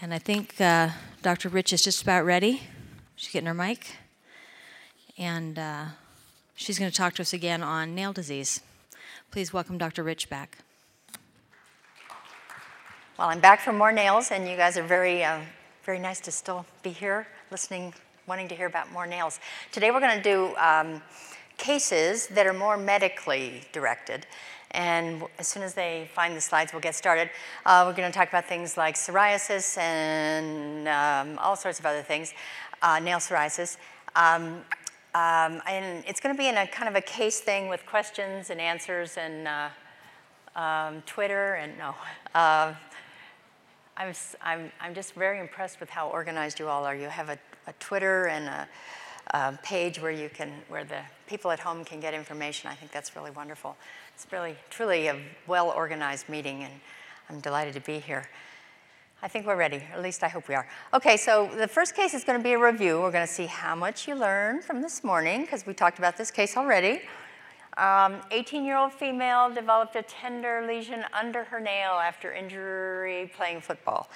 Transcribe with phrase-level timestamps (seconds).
[0.00, 0.90] And I think uh,
[1.22, 1.48] Dr.
[1.48, 2.62] Rich is just about ready.
[3.16, 3.96] She's getting her mic.
[5.18, 5.86] And uh,
[6.54, 8.60] she's going to talk to us again on nail disease.
[9.32, 10.04] Please welcome Dr.
[10.04, 10.58] Rich back.
[13.18, 15.40] Well, I'm back for more nails, and you guys are very, uh,
[15.82, 17.92] very nice to still be here listening,
[18.28, 19.40] wanting to hear about more nails.
[19.72, 21.02] Today we're going to do um,
[21.56, 24.26] cases that are more medically directed.
[24.72, 27.30] And as soon as they find the slides, we'll get started.
[27.64, 32.02] Uh, we're going to talk about things like psoriasis and um, all sorts of other
[32.02, 32.34] things,
[32.82, 33.76] uh, nail psoriasis.
[34.14, 34.62] Um,
[35.14, 38.50] um, and it's going to be in a kind of a case thing with questions
[38.50, 39.68] and answers and uh,
[40.54, 41.94] um, Twitter and no.
[42.34, 42.74] Uh,
[43.96, 44.12] I'm,
[44.42, 46.94] I'm, I'm just very impressed with how organized you all are.
[46.94, 48.68] You have a, a Twitter and a,
[49.30, 52.70] a page where you can, where the people at home can get information.
[52.70, 53.76] I think that's really wonderful.
[54.20, 56.72] It's really, truly a well-organized meeting, and
[57.30, 58.28] I'm delighted to be here.
[59.22, 60.66] I think we're ready, at least I hope we are.
[60.92, 63.00] Okay, so the first case is going to be a review.
[63.00, 66.16] We're going to see how much you learned from this morning, because we talked about
[66.16, 67.02] this case already.
[67.76, 74.10] 18-year-old um, female developed a tender lesion under her nail after injury playing football,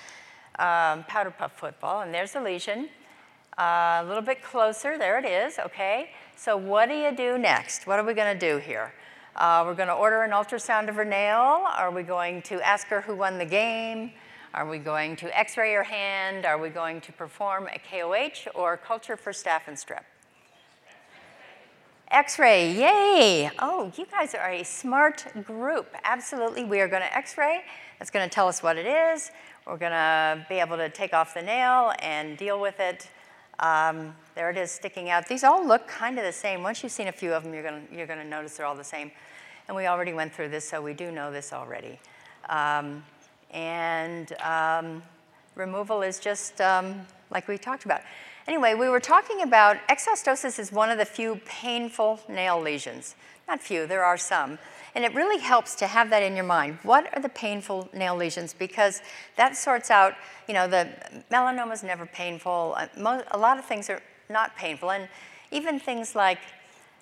[0.59, 2.89] um, powder puff football, and there's the lesion.
[3.56, 6.11] Uh, a little bit closer, there it is, okay.
[6.34, 7.87] So what do you do next?
[7.87, 8.92] What are we gonna do here?
[9.36, 11.64] Uh, we're gonna order an ultrasound of her nail.
[11.77, 14.12] Are we going to ask her who won the game?
[14.55, 16.44] Are we going to x-ray her hand?
[16.44, 20.03] Are we going to perform a KOH or culture for staph and strep?
[22.10, 23.50] X-ray, yay!
[23.58, 25.97] Oh, you guys are a smart group.
[26.05, 27.62] Absolutely, we are gonna x-ray.
[27.98, 29.30] That's gonna tell us what it is.
[29.66, 33.08] We're gonna be able to take off the nail and deal with it.
[33.62, 35.28] Um, there it is sticking out.
[35.28, 36.62] These all look kind of the same.
[36.62, 38.84] Once you've seen a few of them, you're going you're gonna notice they're all the
[38.84, 39.10] same.
[39.69, 41.98] And we already went through this, so we do know this already.
[42.48, 43.04] Um,
[43.52, 45.02] and um,
[45.54, 48.00] removal is just um, like we talked about.
[48.48, 53.14] Anyway, we were talking about exostosis is one of the few painful nail lesions.
[53.47, 54.58] Not few, there are some.
[54.94, 56.78] And it really helps to have that in your mind.
[56.82, 58.53] What are the painful nail lesions?
[58.53, 59.00] Because
[59.36, 60.14] that sorts out,
[60.47, 60.88] you know, the
[61.30, 62.75] melanoma is never painful.
[62.76, 64.91] Uh, a lot of things are not painful.
[64.91, 65.08] And
[65.50, 66.38] even things like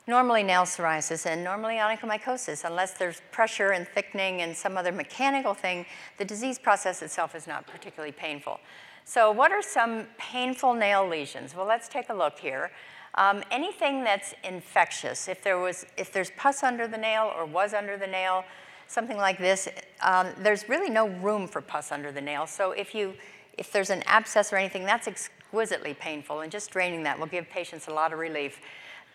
[0.07, 5.55] normally nail psoriasis and normally onychomycosis, unless there's pressure and thickening and some other mechanical
[5.55, 5.85] thing,
[6.19, 8.61] the disease process itself is not particularly painful.
[9.05, 11.55] So what are some painful nail lesions?
[11.55, 12.71] Well, let's take a look here.
[13.17, 17.75] Um, anything that's infectious, if, there was, if there's pus under the nail or was
[17.75, 18.45] under the nail,
[18.87, 19.69] something like this,
[20.03, 22.47] um, there's really no room for pus under the nail.
[22.47, 23.15] So if, you,
[23.59, 27.49] if there's an abscess or anything, that's exquisitely painful, and just draining that will give
[27.51, 28.61] patients a lot of relief.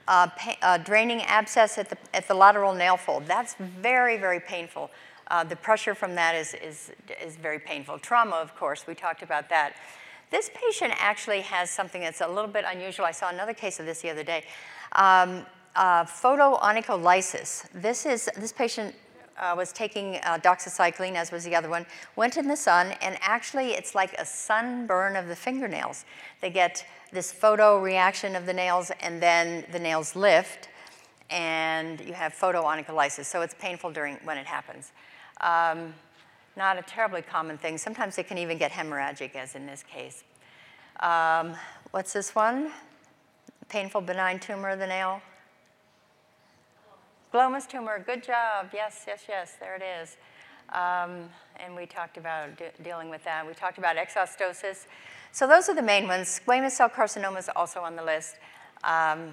[0.08, 0.28] Uh,
[0.62, 4.92] uh, draining abscess at the, at the lateral nail fold, that's very, very painful.
[5.28, 6.92] Uh, the pressure from that is, is,
[7.24, 7.98] is very painful.
[7.98, 9.76] Trauma, of course, we talked about that.
[10.36, 13.06] This patient actually has something that's a little bit unusual.
[13.06, 14.44] I saw another case of this the other day.
[14.92, 15.46] Um,
[15.78, 17.72] uh, photoonycholysis.
[17.72, 18.94] This is this patient
[19.40, 21.86] uh, was taking uh, doxycycline, as was the other one,
[22.18, 26.04] went in the sun, and actually it's like a sunburn of the fingernails.
[26.42, 30.68] They get this photo reaction of the nails, and then the nails lift,
[31.30, 33.24] and you have photoonycholysis.
[33.24, 34.92] So it's painful during when it happens.
[35.40, 35.94] Um,
[36.58, 37.78] not a terribly common thing.
[37.78, 40.24] Sometimes it can even get hemorrhagic, as in this case.
[41.02, 41.56] Um,
[41.92, 42.72] what's this one?
[43.68, 45.22] Painful benign tumor of the nail.
[47.34, 48.70] Glomus tumor, good job.
[48.74, 50.16] Yes, yes, yes, there it is.
[50.70, 53.46] Um, and we talked about de dealing with that.
[53.46, 54.86] We talked about exostosis.
[55.32, 56.40] So those are the main ones.
[56.40, 58.38] Squamous cell carcinoma is also on the list.
[58.84, 59.32] Um,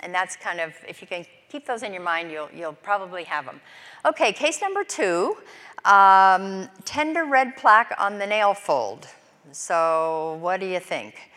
[0.00, 3.22] and that's kind of, if you can keep those in your mind, you'll, you'll probably
[3.24, 3.60] have them.
[4.04, 5.36] Okay, case number two.
[5.84, 9.06] Um, tender red plaque on the nail fold.
[9.52, 11.30] So what do you think?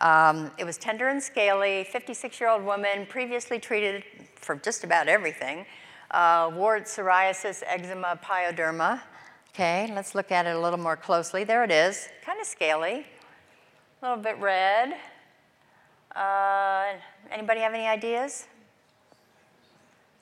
[0.00, 4.02] Um, it was tender and scaly, 56-year-old woman, previously treated
[4.36, 5.66] for just about everything.
[6.10, 9.02] Uh, wart, psoriasis, eczema, pyoderma.
[9.50, 11.44] Okay, let's look at it a little more closely.
[11.44, 13.06] There it is, kind of scaly,
[14.00, 14.94] a little bit red.
[16.16, 16.94] Uh,
[17.30, 18.46] anybody have any ideas?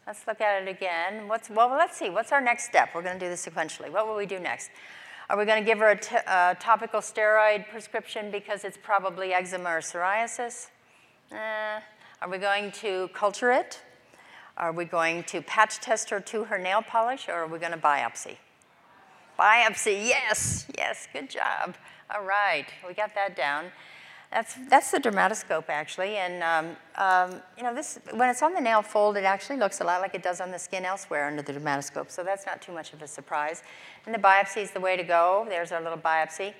[0.08, 1.28] Let's look at it again.
[1.28, 2.08] What's, well, let's see.
[2.08, 2.94] What's our next step?
[2.94, 3.92] We're going to do this sequentially.
[3.92, 4.70] What will we do next?
[5.28, 9.80] Are we going to give her a, topical steroid prescription because it's probably eczema or
[9.80, 10.68] psoriasis?
[11.30, 11.80] Eh.
[12.22, 13.82] Are we going to culture it?
[14.56, 17.72] Are we going to patch test her to her nail polish, or are we going
[17.72, 18.38] to biopsy?
[19.38, 21.74] Biopsy, yes, yes, good job.
[22.10, 23.66] All right, we got that down.
[24.30, 26.16] That's, that's the dermatoscope, actually.
[26.16, 29.80] And, um, um, you know, this, when it's on the nail fold, it actually looks
[29.80, 32.10] a lot like it does on the skin elsewhere under the dermatoscope.
[32.10, 33.62] So that's not too much of a surprise.
[34.04, 35.46] And the biopsy is the way to go.
[35.48, 36.52] There's our little biopsy.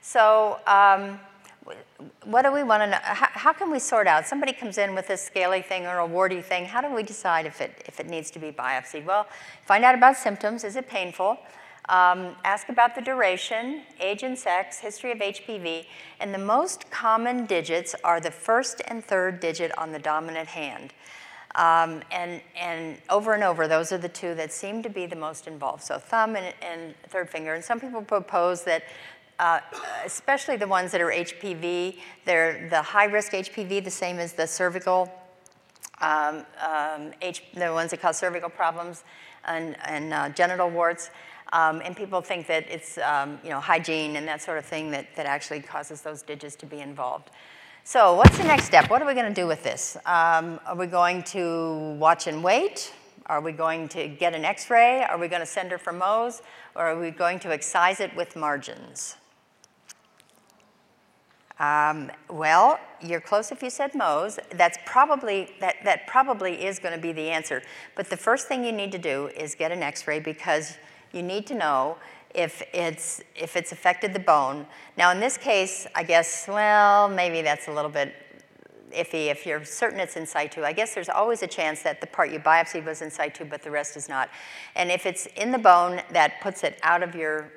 [0.00, 1.20] So um,
[2.24, 2.98] what do we want to know?
[3.00, 4.26] How, how, can we sort out?
[4.26, 6.64] Somebody comes in with a scaly thing or a warty thing.
[6.64, 9.04] How do we decide if it, if it needs to be biopsied?
[9.04, 9.28] Well,
[9.64, 10.64] find out about symptoms.
[10.64, 11.38] Is it painful?
[11.88, 15.84] Um, ask about the duration, age and sex, history of HPV,
[16.18, 20.94] and the most common digits are the first and third digit on the dominant hand.
[21.56, 25.16] Um, and, and over and over, those are the two that seem to be the
[25.16, 25.82] most involved.
[25.82, 27.54] So thumb and, and third finger.
[27.54, 28.84] And some people propose that
[29.38, 29.60] uh,
[30.04, 35.12] especially the ones that are HPV, they're the high-risk HPV, the same as the cervical,
[36.00, 39.02] um, um, H, the ones that cause cervical problems
[39.46, 41.10] and, and uh, genital warts.
[41.52, 44.90] Um, and people think that it's um, you know, hygiene and that sort of thing
[44.90, 47.30] that, that actually causes those digits to be involved.
[47.84, 48.88] So what's the next step?
[48.88, 49.96] What are we going to do with this?
[50.06, 52.94] Um, are we going to watch and wait?
[53.26, 55.04] Are we going to get an x-ray?
[55.04, 56.40] Are we going to send her for Mohs?
[56.74, 59.16] Or are we going to excise it with margins?
[61.60, 64.38] Um, well, you're close if you said Mohs.
[64.50, 67.62] That's probably, that, that probably is going to be the answer.
[67.96, 70.76] But the first thing you need to do is get an x-ray because
[71.14, 71.96] you need to know
[72.34, 74.66] if it's, if it's affected the bone.
[74.98, 78.14] Now in this case, I guess, well, maybe that's a little bit
[78.90, 80.62] iffy if you're certain it's in situ.
[80.62, 83.62] I guess there's always a chance that the part you biopsied was in situ, but
[83.62, 84.30] the rest is not.
[84.74, 87.52] And if it's in the bone, that puts it out of your,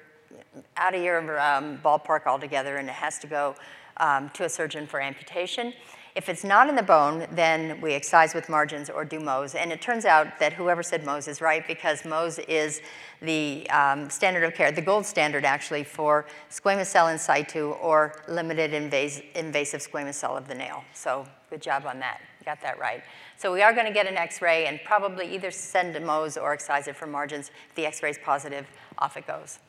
[0.76, 3.56] out of your um, ballpark altogether, and it has to go
[3.98, 5.74] um, to a surgeon for amputation.
[6.18, 9.54] If it's not in the bone, then we excise with margins or do Mohs.
[9.54, 12.82] And it turns out that whoever said Mohs is right because Mohs is
[13.22, 18.20] the um, standard of care, the gold standard actually for squamous cell in situ or
[18.28, 20.84] limited invas invasive squamous cell of the nail.
[20.92, 22.20] So good job on that.
[22.44, 23.04] Got that right.
[23.38, 26.52] So we are going to get an x-ray and probably either send a Mohs or
[26.52, 27.52] excise it for margins.
[27.70, 28.66] If the x-ray is positive,
[28.98, 29.60] off it goes.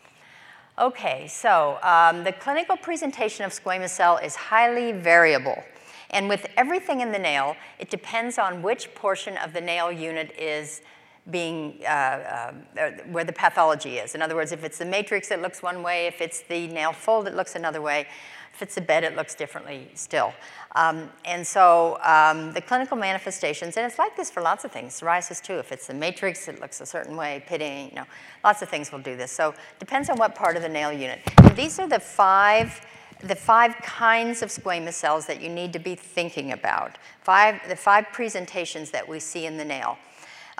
[0.79, 5.63] Okay, so um, the clinical presentation of squamous cell is highly variable.
[6.11, 10.35] And with everything in the nail, it depends on which portion of the nail unit
[10.39, 10.83] is
[11.31, 14.15] being, uh, uh, uh, where the pathology is.
[14.15, 16.07] In other words, if it's the matrix, it looks one way.
[16.07, 18.07] If it's the nail fold, it looks another way.
[18.55, 20.33] If it's the bed, it looks differently still.
[20.75, 24.99] Um, and so um, the clinical manifestations, and it's like this for lots of things,
[24.99, 25.55] psoriasis too.
[25.55, 28.07] If it's the matrix, it looks a certain way, pitting, you know,
[28.43, 29.31] lots of things will do this.
[29.31, 31.21] So depends on what part of the nail unit.
[31.39, 32.81] And these are the five
[33.23, 37.77] the five kinds of squamous cells that you need to be thinking about, five, the
[37.77, 39.99] five presentations that we see in the nail.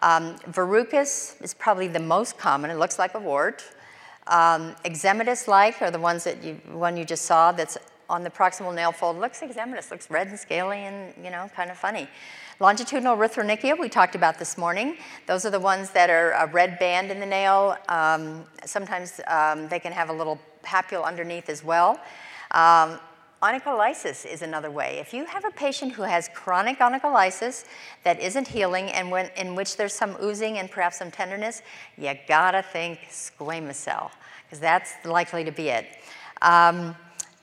[0.03, 2.71] Um, verrucous is probably the most common.
[2.71, 3.65] It looks like a wart.
[4.27, 7.79] Um, eczematous-like are the ones that you, one you just saw that's
[8.11, 9.19] on the proximal nail fold.
[9.19, 12.09] Looks eczematous, looks red and scaly and, you know, kind of funny.
[12.61, 14.97] Longitudinal erythronychia, we talked about this morning.
[15.27, 17.77] Those are the ones that are a red band in the nail.
[17.89, 22.01] Um, sometimes um, they can have a little papule underneath as well.
[22.53, 22.99] Um,
[23.43, 24.99] onycholysis is another way.
[24.99, 27.65] If you have a patient who has chronic onycholysis
[28.05, 31.63] that isn't healing and when, in which there's some oozing and perhaps some tenderness,
[31.97, 34.11] you gotta think squamous cell,
[34.45, 35.87] because that's likely to be it.
[36.43, 36.97] Um,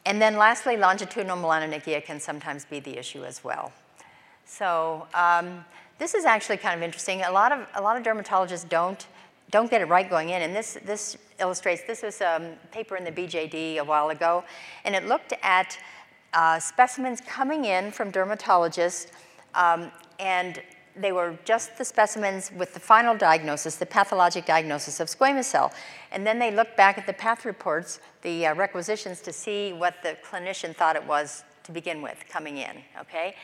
[0.06, 3.72] and then lastly, longitudinal melanonychia can sometimes be the issue as well.
[4.46, 5.66] So um,
[5.98, 7.22] this is actually kind of interesting.
[7.24, 9.08] A lot of, a lot of dermatologists don't
[9.52, 10.42] don't get it right going in.
[10.42, 14.44] And this, this illustrates, this was a paper in the BJD a while ago,
[14.84, 15.78] and it looked at
[16.34, 19.12] uh, specimens coming in from dermatologists,
[19.54, 20.62] um, and
[20.98, 25.74] they were just the specimens with the final diagnosis, the pathologic diagnosis of squamous cell.
[26.12, 29.96] And then they looked back at the path reports, the uh, requisitions, to see what
[30.04, 33.36] the clinician thought it was to begin with coming in, okay?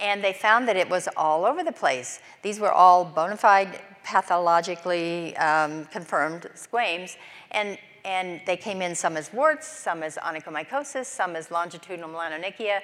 [0.00, 2.20] And they found that it was all over the place.
[2.42, 7.16] These were all bona fide, pathologically um, confirmed squames.
[7.50, 12.80] And, and they came in some as warts, some as onychomycosis, some as longitudinal melanonychia.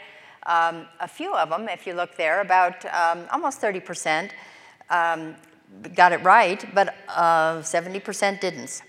[0.47, 4.31] Um, a few of them, if you look there, about um, almost 30%
[4.91, 5.35] um,
[5.95, 8.83] got it right, but 70% uh, didn't.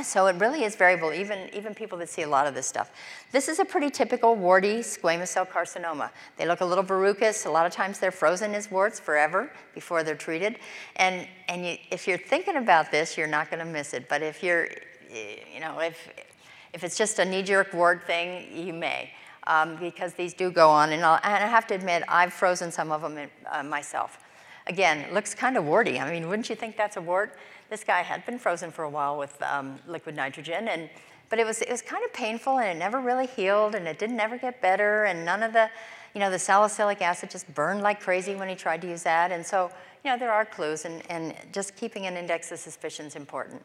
[0.00, 2.90] So it really is variable, even, even people that see a lot of this stuff.
[3.30, 6.10] This is a pretty typical warty squamous cell carcinoma.
[6.38, 7.44] They look a little verrucous.
[7.44, 10.58] A lot of times they're frozen as warts forever before they're treated.
[10.96, 14.08] And, and you, if you're thinking about this, you're not going to miss it.
[14.08, 14.68] But if you're,
[15.10, 16.08] you know, if,
[16.72, 19.10] if it's just a knee-jerk wart thing, you may.
[19.46, 20.92] Um, because these do go on.
[20.92, 24.18] And, I and, i have to admit, I've frozen some of them in, uh, myself.
[24.68, 25.98] Again, looks kind of warty.
[25.98, 27.36] I mean, wouldn't you think that's a wart?
[27.72, 30.90] This guy had been frozen for a while with um, liquid nitrogen, and,
[31.30, 33.98] but it was, it was kind of painful and it never really healed and it
[33.98, 35.70] didn't ever get better and none of the,
[36.12, 39.32] you know, the salicylic acid just burned like crazy when he tried to use that.
[39.32, 39.70] And so,
[40.04, 43.64] you know, there are clues and, and just keeping an index of suspicion is important.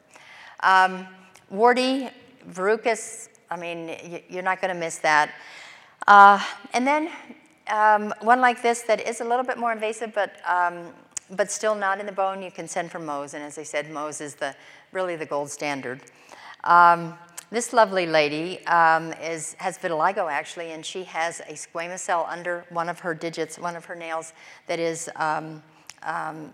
[0.61, 1.05] Um,
[1.49, 2.07] warty,
[2.55, 5.33] I mean, you're not going to miss that.
[6.07, 6.41] Uh,
[6.73, 7.09] and then
[7.69, 10.93] um, one like this that is a little bit more invasive, but, um,
[11.31, 13.33] but still not in the bone, you can send for Mohs.
[13.33, 14.55] And as I said, Mohs is the,
[14.91, 16.01] really the gold standard.
[16.63, 17.17] Um,
[17.49, 22.65] this lovely lady um, is, has vitiligo actually, and she has a squamous cell under
[22.69, 24.33] one of her digits, one of her nails
[24.67, 25.63] that is um,
[26.03, 26.51] um,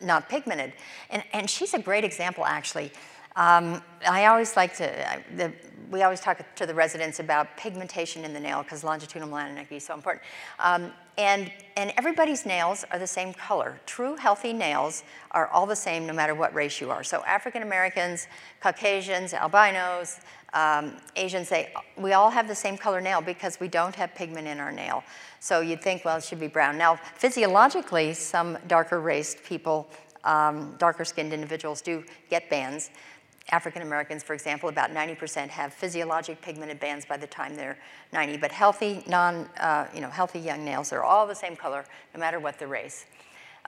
[0.00, 0.72] not pigmented.
[1.10, 2.92] And, and she's a great example actually.
[3.36, 5.52] Um, I always like to, the,
[5.90, 9.84] we always talk to the residents about pigmentation in the nail because longitudinal melanonychia is
[9.84, 10.24] so important.
[10.58, 13.78] Um, and, and everybody's nails are the same color.
[13.84, 17.04] True healthy nails are all the same no matter what race you are.
[17.04, 18.28] So African Americans,
[18.60, 20.20] Caucasians, albinos,
[20.54, 24.46] um, Asians, they, we all have the same color nail because we don't have pigment
[24.46, 25.04] in our nail.
[25.40, 26.78] So you'd think, well, it should be brown.
[26.78, 29.90] Now, physiologically, some darker raced people,
[30.24, 32.90] um, darker skinned individuals do get bands.
[33.50, 37.76] African Americans, for example, about 90% have physiologic pigmented bands by the time they're
[38.12, 41.84] 90, but healthy, non, uh, you know, healthy young nails are all the same color,
[42.14, 43.06] no matter what the race.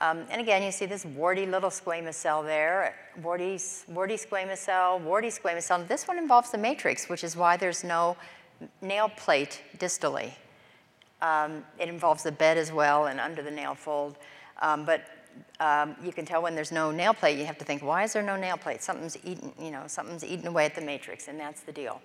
[0.01, 4.99] Um, and again, you see this warty little squamous cell there, warty, warty squamous cell,
[4.99, 5.83] warty squamous cell.
[5.85, 8.17] This one involves the matrix, which is why there's no
[8.83, 10.33] nail plate distally.
[11.23, 14.19] Um, it involves the bed as well and under the nail fold.
[14.63, 15.07] Um, but
[15.61, 18.13] um, you can tell when there's no nail plate, you have to think, why is
[18.13, 18.83] there no nail plate?
[18.83, 22.01] Something's eaten, you know, something's eaten away at the matrix, and that's the deal.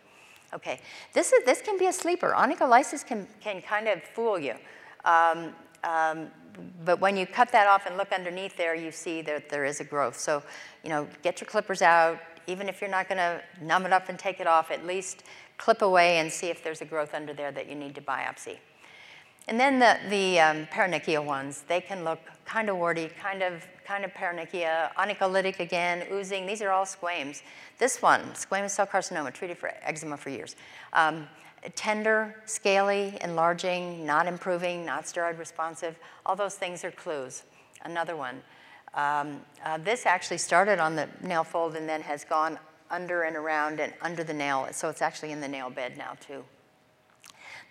[0.53, 0.79] Okay,
[1.13, 2.33] this, is, this can be a sleeper.
[2.35, 4.55] Onycholysis can, can kind of fool you.
[5.05, 6.27] Um, um,
[6.83, 9.79] but when you cut that off and look underneath there, you see that there is
[9.79, 10.19] a growth.
[10.19, 10.43] So,
[10.83, 12.19] you know, get your clippers out.
[12.47, 15.23] Even if you're not going to numb it up and take it off, at least
[15.57, 18.57] clip away and see if there's a growth under there that you need to biopsy.
[19.49, 23.65] And then the, the um, paronychia ones, they can look kind of warty, kind of,
[23.83, 26.45] kind of paronychia, onycholytic again, oozing.
[26.45, 27.41] These are all squames.
[27.79, 30.55] This one, squamous cell carcinoma, treated for eczema for years.
[30.93, 31.27] Um,
[31.73, 35.97] tender, scaly, enlarging, not improving, not steroid responsive.
[36.27, 37.41] All those things are clues.
[37.83, 38.43] Another one.
[38.93, 42.59] Um, uh, this actually started on the nail fold and then has gone
[42.91, 46.13] under and around and under the nail, so it's actually in the nail bed now
[46.19, 46.43] too.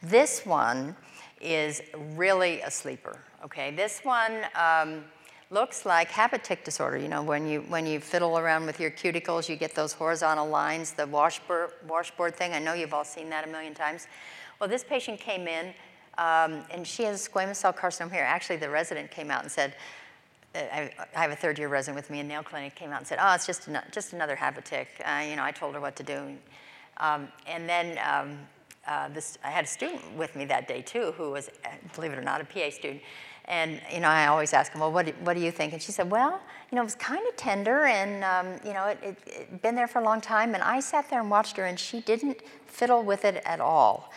[0.03, 0.97] This one
[1.41, 1.83] is
[2.15, 3.71] really a sleeper, okay?
[3.71, 5.05] This one um,
[5.51, 6.97] looks like habit tic disorder.
[6.99, 10.49] You know, when you, when you fiddle around with your cuticles, you get those horizontal
[10.49, 12.53] lines, the washboard, washboard thing.
[12.53, 14.07] I know you've all seen that a million times.
[14.61, 15.67] Well, this patient came in,
[16.19, 18.25] um, and she has squamous cell carcinoma here.
[18.25, 19.75] Actually, the resident came out and said,
[20.55, 23.07] uh, I, have a third year resident with me in nail clinic, came out and
[23.07, 24.89] said, oh, it's just, an, just another habit tic.
[25.05, 26.37] Uh, you know, I told her what to do.
[26.97, 28.39] Um, and then um,
[28.89, 32.13] uh, this, I had a student with me that day too who was, uh, believe
[32.13, 33.03] it or not, a PA student.
[33.45, 35.73] And, you know, I always ask him, well, what do, what do you think?
[35.73, 36.41] And she said, well,
[36.71, 39.75] you know, it was kind of tender and, um, you know, it, it, it been
[39.75, 40.55] there for a long time.
[40.55, 44.11] And I sat there and watched her and she didn't fiddle with it at all.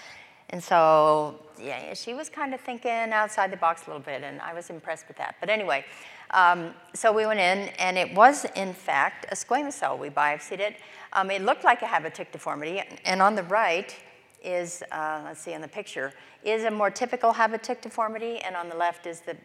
[0.49, 4.41] And so, yeah, she was kind of thinking outside the box a little bit and
[4.41, 5.35] I was impressed with that.
[5.39, 5.85] But anyway,
[6.31, 9.97] um, so we went in and it was, in fact, a squamous cell.
[9.97, 10.75] We biopsied it.
[11.13, 12.83] Um, it looked like a habit deformity.
[13.05, 13.95] And on the right,
[14.43, 18.69] is, uh, let's see in the picture, is a more typical habit deformity, and on
[18.69, 19.35] the left is the,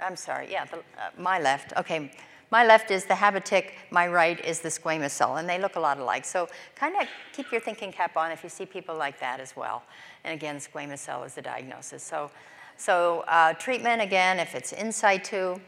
[0.00, 2.10] I'm sorry, yeah, the, uh, my left, okay.
[2.50, 5.80] My left is the habitic, my right is the squamous cell, and they look a
[5.80, 6.24] lot alike.
[6.24, 9.56] So kind of keep your thinking cap on if you see people like that as
[9.56, 9.82] well.
[10.22, 12.04] And again, squamous cell is the diagnosis.
[12.04, 12.30] So,
[12.76, 15.58] so uh, treatment, again, if it's in situ,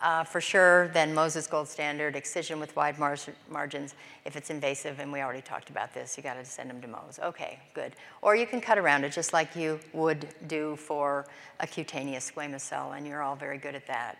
[0.00, 3.16] uh, for sure, then Moses gold standard, excision with wide mar
[3.50, 3.94] margins.
[4.24, 6.88] If it's invasive, and we already talked about this, you got to send them to
[6.88, 7.18] Mohs.
[7.20, 7.94] Okay, good.
[8.20, 11.26] Or you can cut around it just like you would do for
[11.60, 14.18] a cutaneous squamous cell, and you're all very good at that.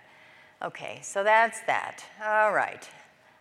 [0.63, 2.03] Okay, so that's that.
[2.25, 2.89] All right.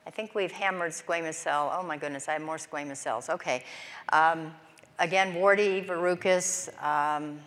[0.06, 1.74] I think we've hammered squamous cell.
[1.74, 3.30] Oh my goodness, I have more squamous cells.
[3.30, 3.64] Okay.
[4.12, 4.54] Um,
[5.00, 6.70] again, warty, verrucous.
[6.82, 7.40] Um,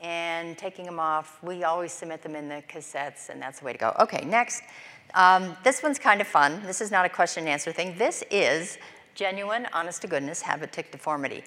[0.00, 1.42] and taking them off.
[1.42, 3.94] We always submit them in the cassettes, and that's the way to go.
[4.00, 4.62] Okay, next.
[5.14, 6.62] Um, this one's kind of fun.
[6.64, 7.96] This is not a question and answer thing.
[7.96, 8.78] This is
[9.14, 11.42] genuine, honest to goodness, habit tic deformity.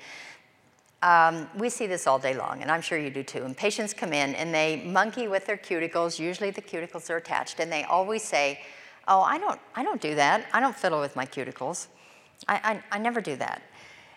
[1.02, 3.46] Um, we see this all day long, and I'm sure you do too.
[3.46, 6.20] And patients come in and they monkey with their cuticles.
[6.20, 8.60] Usually the cuticles are attached, and they always say,
[9.08, 10.46] "Oh, I don't, I don't do that.
[10.52, 11.88] I don't fiddle with my cuticles.
[12.48, 13.62] I, I, I never do that."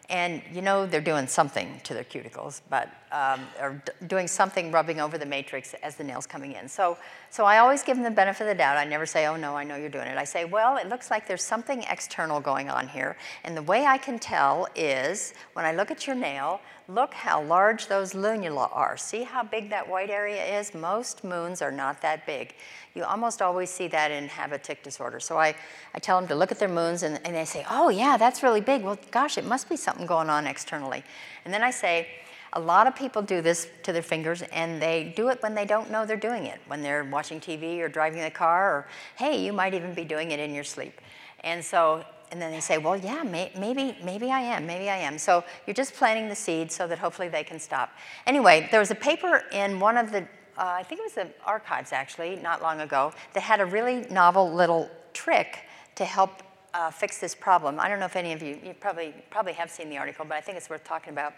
[0.08, 5.16] And you know they're doing something to their cuticles, but um, doing something rubbing over
[5.16, 6.68] the matrix as the nail's coming in.
[6.68, 6.98] So,
[7.30, 8.76] so I always give them the benefit of the doubt.
[8.76, 10.18] I never say, oh no, I know you're doing it.
[10.18, 13.16] I say, well, it looks like there's something external going on here.
[13.44, 17.42] And the way I can tell is when I look at your nail, look how
[17.42, 18.96] large those lunula are.
[18.96, 20.74] See how big that white area is?
[20.74, 22.54] Most moons are not that big.
[22.94, 25.20] You almost always see that in habit tic disorder.
[25.20, 25.54] So I,
[25.94, 28.42] I tell them to look at their moons and, and they say, oh yeah, that's
[28.42, 28.82] really big.
[28.82, 31.04] Well, gosh, it must be something something going on externally.
[31.44, 32.08] And then I say,
[32.54, 35.64] a lot of people do this to their fingers and they do it when they
[35.64, 39.42] don't know they're doing it, when they're watching TV or driving the car, or hey,
[39.42, 41.00] you might even be doing it in your sleep.
[41.44, 44.98] And so, and then they say, well, yeah, may, maybe, maybe I am, maybe I
[44.98, 45.18] am.
[45.18, 47.90] So you're just planting the seed so that hopefully they can stop.
[48.26, 50.26] Anyway, there was a paper in one of the,
[50.58, 54.06] uh, I think it was the archives actually, not long ago, that had a really
[54.10, 55.60] novel little trick
[55.94, 56.42] to help
[56.74, 57.78] uh, fix this problem.
[57.78, 60.36] I don't know if any of you, you probably, probably have seen the article, but
[60.36, 61.34] I think it's worth talking about.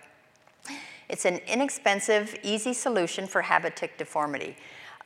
[1.08, 4.56] It's an inexpensive, easy solution for habit-tic deformity.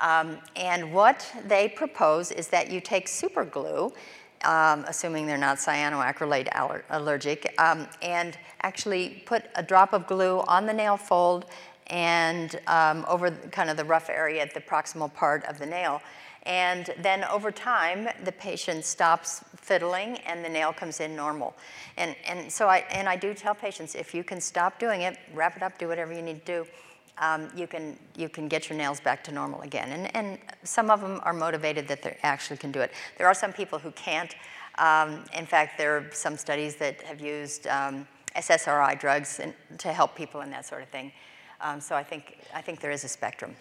[0.01, 3.93] Um, and what they propose is that you take super glue,
[4.45, 10.41] um, assuming they're not cyanoacrylate aller allergic, um, and actually put a drop of glue
[10.43, 11.47] on the nail fold
[11.91, 16.01] and um, over kind of the rough area at the proximal part of the nail.
[16.45, 21.55] And then over time, the patient stops fiddling and the nail comes in normal.
[21.97, 25.19] And, and so I, and I do tell patients, if you can stop doing it,
[25.35, 26.67] wrap it up, do whatever you need to do,
[27.21, 29.91] um, you, can, you can get your nails back to normal again.
[29.91, 32.93] And, and some of them are motivated that they actually can do it.
[33.19, 34.35] There are some people who can't.
[34.79, 39.93] Um, in fact, there are some studies that have used um, SSRI drugs in, to
[39.93, 41.13] help people and that sort of thing.
[41.61, 43.57] Um, so I think, I think there is a spectrum.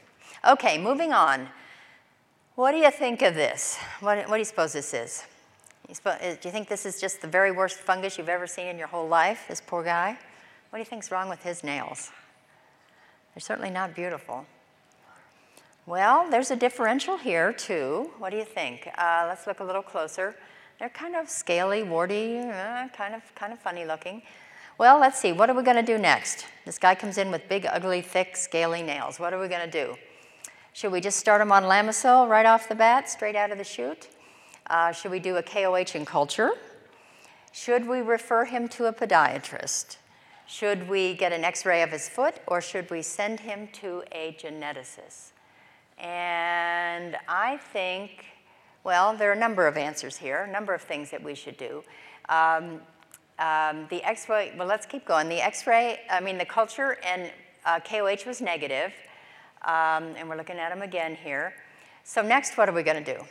[0.47, 1.47] Okay, moving on.
[2.55, 3.77] What do you think of this?
[3.99, 5.23] What, what do you suppose this is?
[5.87, 8.47] You suppose, uh, do you think this is just the very worst fungus you've ever
[8.47, 10.17] seen in your whole life, this poor guy?
[10.69, 12.11] What do you think's wrong with his nails?
[13.33, 14.45] They're certainly not beautiful.
[15.85, 18.11] Well, there's a differential here too.
[18.17, 18.89] What do you think?
[18.97, 20.35] Uh, let's look a little closer.
[20.79, 24.21] They're kind of scaly, warty, uh, kind of kind of funny looking.
[24.79, 25.31] Well, let's see.
[25.31, 26.45] What are we going to do next?
[26.63, 29.19] This guy comes in with big, ugly, thick, scaly nails.
[29.19, 29.95] What are we going to do?
[30.71, 33.63] Should we just start him on Lamisil right off the bat, straight out of the
[33.63, 34.07] chute?
[34.69, 36.51] Uh, should we do a KOH in culture?
[37.51, 39.97] Should we refer him to a podiatrist?
[40.45, 44.37] Should we get an x-ray of his foot or should we send him to a
[44.39, 45.31] geneticist?
[45.97, 48.25] And I think,
[48.83, 51.57] well, there are a number of answers here, a number of things that we should
[51.57, 51.83] do.
[52.29, 52.81] Um,
[53.39, 55.29] um, the x-ray, well, let's keep going.
[55.29, 57.31] The x-ray, I mean, the culture and
[57.65, 58.93] uh, KOH was negative.
[59.63, 61.53] Um, and we're looking at them again here.
[62.03, 63.21] So next, what are we going to do?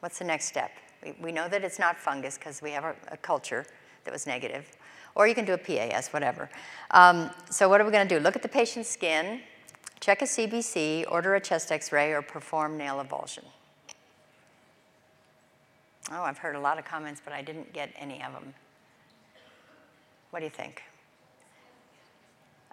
[0.00, 0.70] What's the next step?
[1.02, 3.66] We, we know that it's not fungus because we have a, a, culture
[4.04, 4.70] that was negative.
[5.14, 6.48] Or you can do a PAS, whatever.
[6.92, 8.22] Um, so what are we going to do?
[8.22, 9.40] Look at the patient's skin,
[9.98, 13.44] check a CBC, order a chest x-ray, or perform nail avulsion.
[16.12, 18.54] Oh, I've heard a lot of comments, but I didn't get any of them.
[20.30, 20.82] What do you think?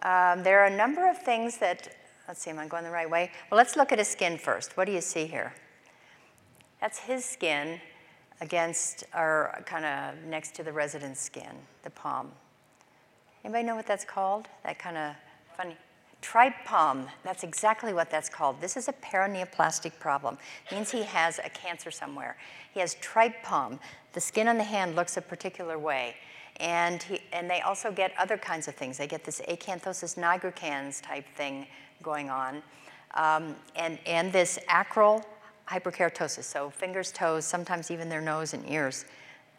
[0.04, 1.96] Um, there are a number of things that,
[2.28, 3.32] let's see, am I going the right way?
[3.50, 4.78] Well, let's look at his skin first.
[4.78, 5.54] What do you see here?
[6.82, 7.80] That's his skin
[8.42, 12.32] against, or kind of next to the resident's skin, the palm.
[13.44, 14.48] Anybody know what that's called?
[14.64, 15.16] That kind of
[15.56, 15.78] funny.
[16.24, 18.62] Tripe palm, that's exactly what that's called.
[18.62, 20.38] This is a paraneoplastic problem.
[20.72, 22.38] It means he has a cancer somewhere.
[22.74, 23.78] He has tripe palm.
[24.14, 26.16] The skin on the hand looks a particular way.
[26.62, 28.98] And, he, and they also get other kinds of things.
[28.98, 31.68] They get this acanthosis nigricans type thing
[32.02, 32.64] going on.
[33.16, 35.26] Um, and, and this acral
[35.68, 39.04] hyperkeratosis, so fingers, toes, sometimes even their nose and ears,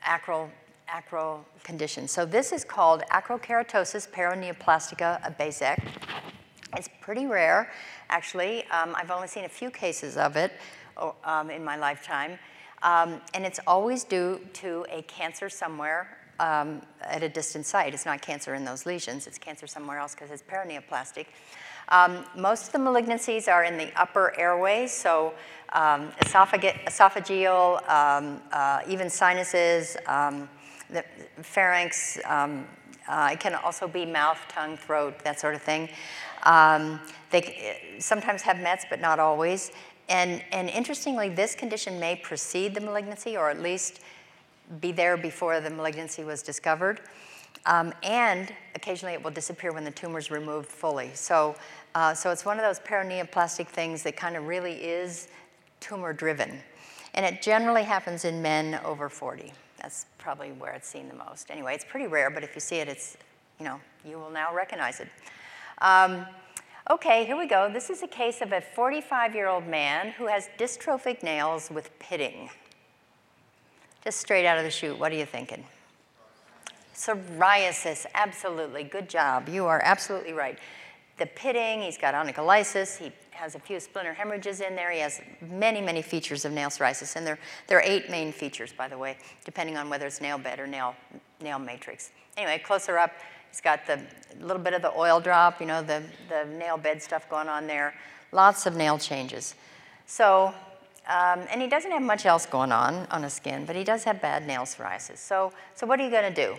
[0.02, 0.48] acral,
[0.88, 2.08] acral condition.
[2.08, 5.78] So this is called acrokeratosis paraneoplastica Bazex.
[6.76, 7.70] It's pretty rare,
[8.10, 8.64] actually.
[8.70, 10.52] Um, I've only seen a few cases of it
[10.96, 12.38] oh, um, in my lifetime.
[12.82, 17.94] Um, and it's always due to a cancer somewhere um, at a distant site.
[17.94, 21.26] It's not cancer in those lesions, it's cancer somewhere else because it's paraneoplastic.
[21.90, 25.34] Um, most of the malignancies are in the upper airways, so
[25.72, 29.96] um, esophageal, uh, even sinuses,
[30.90, 31.04] the
[31.42, 32.18] pharynx,
[33.06, 35.88] uh, it can also be mouth, tongue, throat, that sort of thing.
[37.30, 39.72] They sometimes have METs, but not always.
[40.08, 44.00] And, and interestingly, this condition may precede the malignancy, or at least
[44.80, 47.00] be there before the malignancy was discovered.
[47.66, 51.10] Um, and occasionally it will disappear when the tumor is removed fully.
[51.14, 51.56] So,
[51.94, 55.28] uh, so it's one of those paraneoplastic things that kind of really is
[55.80, 56.58] tumor driven.
[57.14, 59.52] And it generally happens in men over 40.
[59.80, 61.50] That's probably where it's seen the most.
[61.50, 63.16] Anyway, it's pretty rare, but if you see it, it's,
[63.58, 65.08] you know, you will now recognize it.
[65.84, 66.24] Um,
[66.90, 67.70] okay, here we go.
[67.70, 72.48] This is a case of a 45-year-old man who has dystrophic nails with pitting.
[74.02, 75.62] Just straight out of the chute, what are you thinking?
[76.94, 78.84] Psoriasis, absolutely.
[78.84, 79.46] Good job.
[79.46, 80.58] You are absolutely right.
[81.18, 85.20] The pitting, he's got onycholysis, he has a few splinter hemorrhages in there, he has
[85.42, 88.96] many, many features of nail psoriasis, and there, there are eight main features, by the
[88.96, 90.94] way, depending on whether it's nail bed or nail,
[91.42, 92.10] nail matrix.
[92.36, 93.12] anyway, closer up,
[93.54, 94.00] he's got the
[94.40, 97.68] little bit of the oil drop, you know, the, the nail bed stuff going on
[97.68, 97.94] there.
[98.32, 99.54] Lots of nail changes.
[100.06, 100.52] So,
[101.06, 104.02] um, and he doesn't have much else going on on his skin, but he does
[104.02, 105.18] have bad nail psoriasis.
[105.18, 106.56] So, so what are you going to do?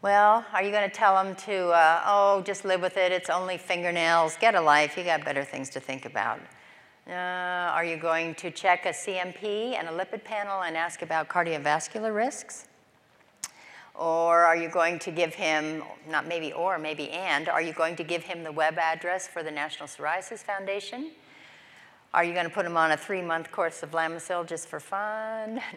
[0.00, 3.28] Well, are you going to tell him to, uh, oh, just live with it, it's
[3.28, 6.40] only fingernails, get a life, you got better things to think about?
[7.06, 11.28] Uh, are you going to check a CMP and a lipid panel and ask about
[11.28, 12.66] cardiovascular risks?
[13.98, 17.96] Or are you going to give him, not maybe or, maybe and, are you going
[17.96, 21.12] to give him the web address for the National Psoriasis Foundation?
[22.12, 25.60] Are you going to put him on a three-month course of Lamisil just for fun?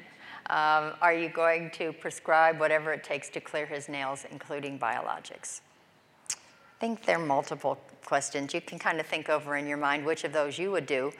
[0.50, 5.62] Um, are you going to prescribe whatever it takes to clear his nails, including biologics?
[6.32, 8.56] I think there are multiple questions.
[8.56, 11.12] You can kind of think over in your mind which of those you would do.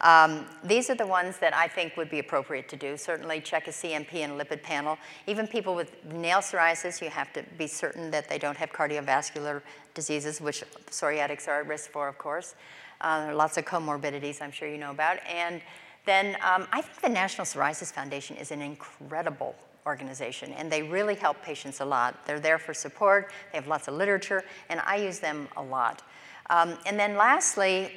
[0.00, 2.96] Um, these are the ones that I think would be appropriate to do.
[2.96, 4.98] Certainly check a CMP and lipid panel.
[5.26, 9.62] Even people with nail psoriasis, you have to be certain that they don't have cardiovascular
[9.94, 12.54] diseases, which psoriatics are at risk for, of course.
[13.00, 15.18] Uh, there are lots of comorbidities I'm sure you know about.
[15.26, 15.60] And
[16.04, 19.56] then um, I think the National Psoriasis Foundation is an incredible
[19.86, 22.26] organization, and they really help patients a lot.
[22.26, 26.02] They're there for support, they have lots of literature, and I use them a lot.
[26.50, 27.92] Um, and then lastly,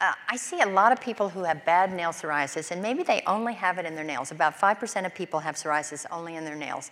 [0.00, 3.22] uh, I see a lot of people who have bad nail psoriasis, and maybe they
[3.26, 4.30] only have it in their nails.
[4.30, 6.90] About 5% of people have psoriasis only in their nails.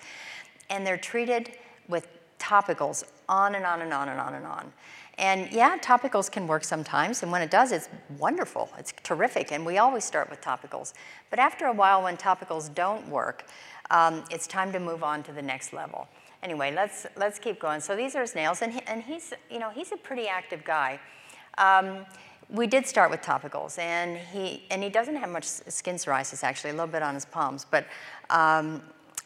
[0.70, 1.52] And they're treated
[1.88, 4.72] with topicals on and on and on and on and on.
[5.18, 7.88] And yeah, topicals can work sometimes, and when it does, it's
[8.18, 8.68] wonderful.
[8.78, 10.92] It's terrific, and we always start with topicals.
[11.30, 13.44] But after a while, when topicals don't work,
[13.90, 16.08] um, it's time to move on to the next level.
[16.42, 17.80] Anyway, let's, let's keep going.
[17.80, 20.64] So these are his nails, and, he, and he's, you know, he's a pretty active
[20.64, 20.98] guy.
[21.58, 22.06] Um,
[22.50, 26.70] we did start with topicals, and he, and he doesn't have much skin psoriasis, actually,
[26.70, 27.86] a little bit on his palms, but
[28.30, 28.82] um,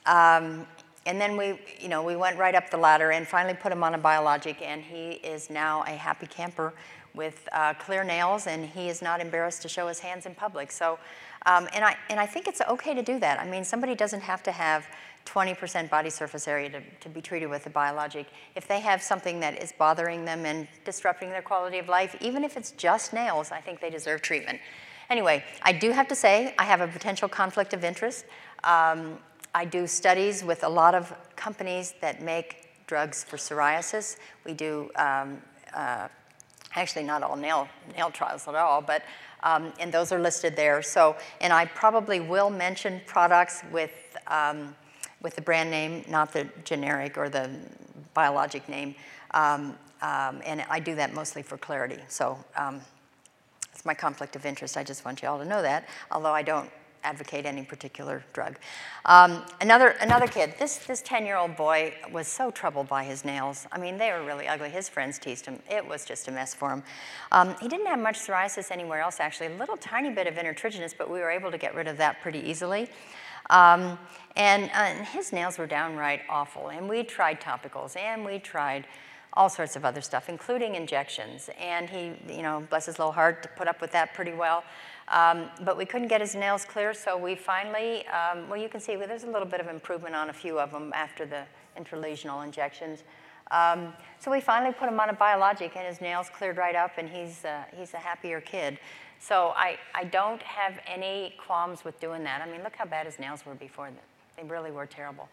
[0.06, 0.66] um
[1.06, 3.82] and then we, you know, we went right up the ladder and finally put him
[3.82, 6.74] on a biologic, and he is now a happy camper
[7.14, 10.70] with uh, clear nails, and he is not embarrassed to show his hands in public.
[10.70, 10.98] So,
[11.46, 13.40] um, and, I, and I think it's okay to do that.
[13.40, 14.86] I mean, somebody doesn't have to have
[15.28, 18.26] 20% body surface area to, to be treated with a biologic.
[18.56, 22.44] If they have something that is bothering them and disrupting their quality of life, even
[22.44, 24.58] if it's just nails, I think they deserve treatment.
[25.10, 28.24] Anyway, I do have to say I have a potential conflict of interest.
[28.64, 29.18] Um,
[29.54, 34.16] I do studies with a lot of companies that make drugs for psoriasis.
[34.44, 35.42] We do, um,
[35.74, 36.08] uh,
[36.74, 39.02] actually not all nail, nail trials at all, but,
[39.42, 40.82] um, and those are listed there.
[40.82, 44.74] So, and I probably will mention products with, um,
[45.22, 47.50] with the brand name, not the generic or the
[48.14, 48.94] biologic name.
[49.32, 51.98] Um, um, and I do that mostly for clarity.
[52.08, 52.80] So um,
[53.72, 54.76] it's my conflict of interest.
[54.76, 56.70] I just want you all to know that, although I don't
[57.04, 58.58] advocate any particular drug.
[59.04, 63.66] Um, another, another kid, this, this 10-year-old boy was so troubled by his nails.
[63.72, 64.68] I mean, they were really ugly.
[64.68, 65.60] His friends teased him.
[65.70, 66.82] It was just a mess for him.
[67.32, 69.46] Um, he didn't have much psoriasis anywhere else, actually.
[69.46, 72.20] A little tiny bit of intertriginous, but we were able to get rid of that
[72.20, 72.88] pretty easily.
[73.50, 73.98] Um,
[74.36, 76.68] and, uh, and his nails were downright awful.
[76.68, 78.86] And we tried topicals, and we tried
[79.32, 81.50] all sorts of other stuff, including injections.
[81.60, 84.64] And he, you know, bless his little heart, put up with that pretty well.
[85.08, 88.80] Um, but we couldn't get his nails clear, so we finally, um, well, you can
[88.80, 91.44] see well, there's a little bit of improvement on a few of them after the
[91.80, 93.04] intralesional injections.
[93.50, 96.98] Um, so we finally put him on a biologic, and his nails cleared right up,
[96.98, 98.78] and he's, uh, he's a happier kid.
[99.20, 102.40] So I, I don't have any qualms with doing that.
[102.40, 103.90] I mean, look how bad his nails were before.
[104.36, 105.28] They really were terrible.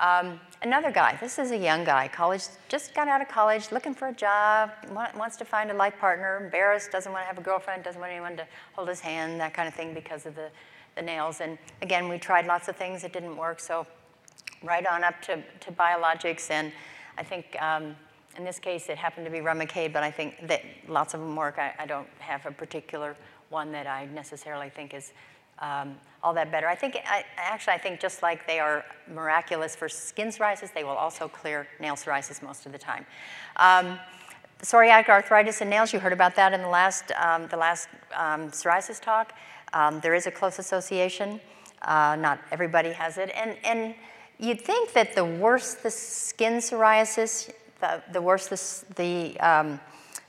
[0.00, 3.94] Um, another guy, this is a young guy, college, just got out of college, looking
[3.94, 7.42] for a job, wants to find a life partner, embarrassed, doesn't want to have a
[7.42, 10.50] girlfriend, doesn't want anyone to hold his hand, that kind of thing because of the,
[10.94, 11.40] the nails.
[11.40, 13.88] And again, we tried lots of things, it didn't work, so
[14.62, 16.48] right on up to, to biologics.
[16.48, 16.70] And
[17.16, 17.96] I think um,
[18.38, 21.34] in this case, it happened to be Remicade, but I think that lots of them
[21.34, 21.58] work.
[21.58, 23.16] I, I don't have a particular
[23.50, 25.12] one that I necessarily think is
[25.58, 26.68] um, all that better.
[26.68, 30.84] I think, I, actually, I think just like they are miraculous for skin psoriasis, they
[30.84, 33.04] will also clear nail psoriasis most of the time.
[33.56, 33.98] Um,
[34.62, 38.50] psoriatic arthritis in nails, you heard about that in the last, um, the last um,
[38.50, 39.32] psoriasis talk.
[39.72, 41.40] Um, there is a close association.
[41.82, 43.30] Uh, not everybody has it.
[43.34, 43.94] And, and
[44.38, 49.80] you'd think that the worse the skin psoriasis, the, the worse the, the um,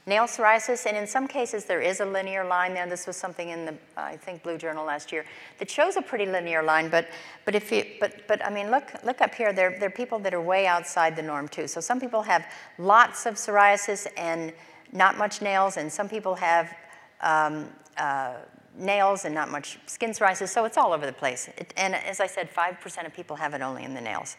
[0.05, 2.87] nail psoriasis, and in some cases there is a linear line there.
[2.87, 5.23] This was something in the, I think, Blue Journal last year
[5.59, 6.89] that shows a pretty linear line.
[6.89, 7.07] But,
[7.45, 9.53] but if you, but, but I mean, look, look up here.
[9.53, 11.67] There, there are people that are way outside the norm too.
[11.67, 12.45] So some people have
[12.77, 14.51] lots of psoriasis and
[14.91, 16.75] not much nails, and some people have
[17.21, 18.33] um, uh,
[18.75, 20.49] nails and not much skin psoriasis.
[20.49, 21.49] So it's all over the place.
[21.57, 24.37] It, and as I said, 5% of people have it only in the nails.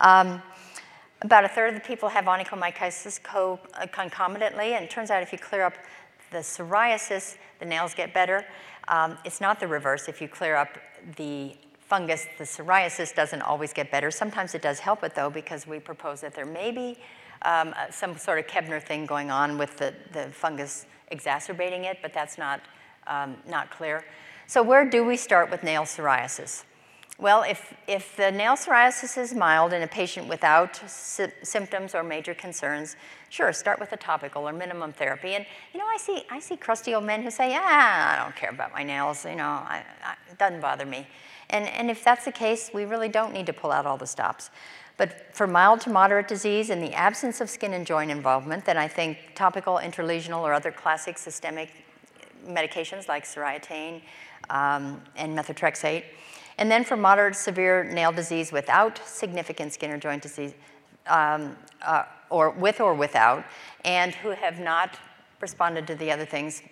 [0.00, 0.42] Um,
[1.22, 5.22] about a third of the people have onychomycosis co- uh, concomitantly, and it turns out
[5.22, 5.74] if you clear up
[6.30, 8.44] the psoriasis, the nails get better.
[8.88, 10.08] Um, it's not the reverse.
[10.08, 10.78] If you clear up
[11.16, 14.10] the fungus, the psoriasis doesn't always get better.
[14.10, 16.98] Sometimes it does help it though, because we propose that there may be
[17.42, 21.98] um, uh, some sort of Koebner thing going on with the, the fungus exacerbating it,
[22.02, 22.60] but that's not,
[23.06, 24.04] um, not clear.
[24.46, 26.64] So where do we start with nail psoriasis?
[27.20, 32.04] Well, if, if the nail psoriasis is mild in a patient without sy symptoms or
[32.04, 32.94] major concerns,
[33.28, 35.34] sure, start with a topical or minimum therapy.
[35.34, 38.36] And, you know, I see, I see crusty old men who say, ah, I don't
[38.36, 41.08] care about my nails, you know, I, I, it doesn't bother me.
[41.50, 44.06] And, and if that's the case, we really don't need to pull out all the
[44.06, 44.50] stops.
[44.96, 48.76] But for mild to moderate disease in the absence of skin and joint involvement, then
[48.76, 51.70] I think topical, intralesional, or other classic systemic
[52.46, 54.02] medications like Soriatane
[54.50, 56.04] um, and methotrexate,
[56.58, 60.54] and then for moderate severe nail disease without significant skin or joint disease,
[61.06, 63.44] um, uh, or with or without,
[63.84, 64.98] and who have not
[65.40, 66.62] responded to the other things,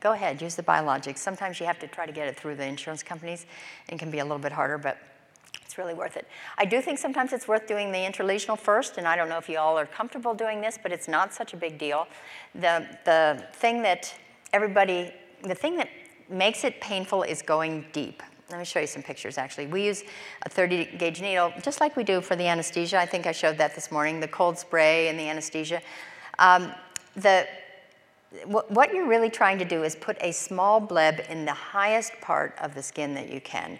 [0.00, 1.18] go ahead, use the biologics.
[1.18, 3.46] Sometimes you have to try to get it through the insurance companies.
[3.88, 4.98] It can be a little bit harder, but
[5.62, 6.26] it's really worth it.
[6.56, 9.48] I do think sometimes it's worth doing the intralesional first, and I don't know if
[9.48, 12.08] you all are comfortable doing this, but it's not such a big deal.
[12.54, 14.14] The, the thing that
[14.54, 15.12] everybody,
[15.42, 15.88] the thing that
[16.30, 18.22] makes it painful is going deep.
[18.50, 19.66] Let me show you some pictures, actually.
[19.66, 20.04] We use
[20.42, 22.98] a 30 gauge needle, just like we do for the anesthesia.
[22.98, 25.82] I think I showed that this morning, the cold spray and the anesthesia.
[26.38, 26.72] Um,
[27.14, 27.46] the,
[28.46, 32.54] what you're really trying to do is put a small bleb in the highest part
[32.58, 33.78] of the skin that you can.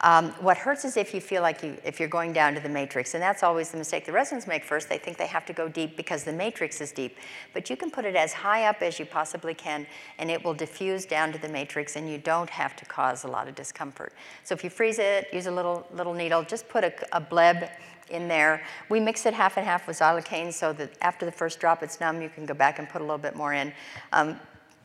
[0.00, 2.68] Um, what hurts is if you feel like you, if you're going down to the
[2.68, 4.88] matrix, and that's always the mistake the residents make first.
[4.88, 7.16] They think they have to go deep because the matrix is deep.
[7.52, 9.86] But you can put it as high up as you possibly can,
[10.18, 13.28] and it will diffuse down to the matrix, and you don't have to cause a
[13.28, 14.12] lot of discomfort.
[14.44, 17.68] So if you freeze it, use a little, little needle, just put a, a bleb
[18.10, 18.62] in there.
[18.88, 22.00] We mix it half and half with xylocaine so that after the first drop it's
[22.00, 23.72] numb, you can go back and put a little bit more in.
[24.12, 24.38] Um,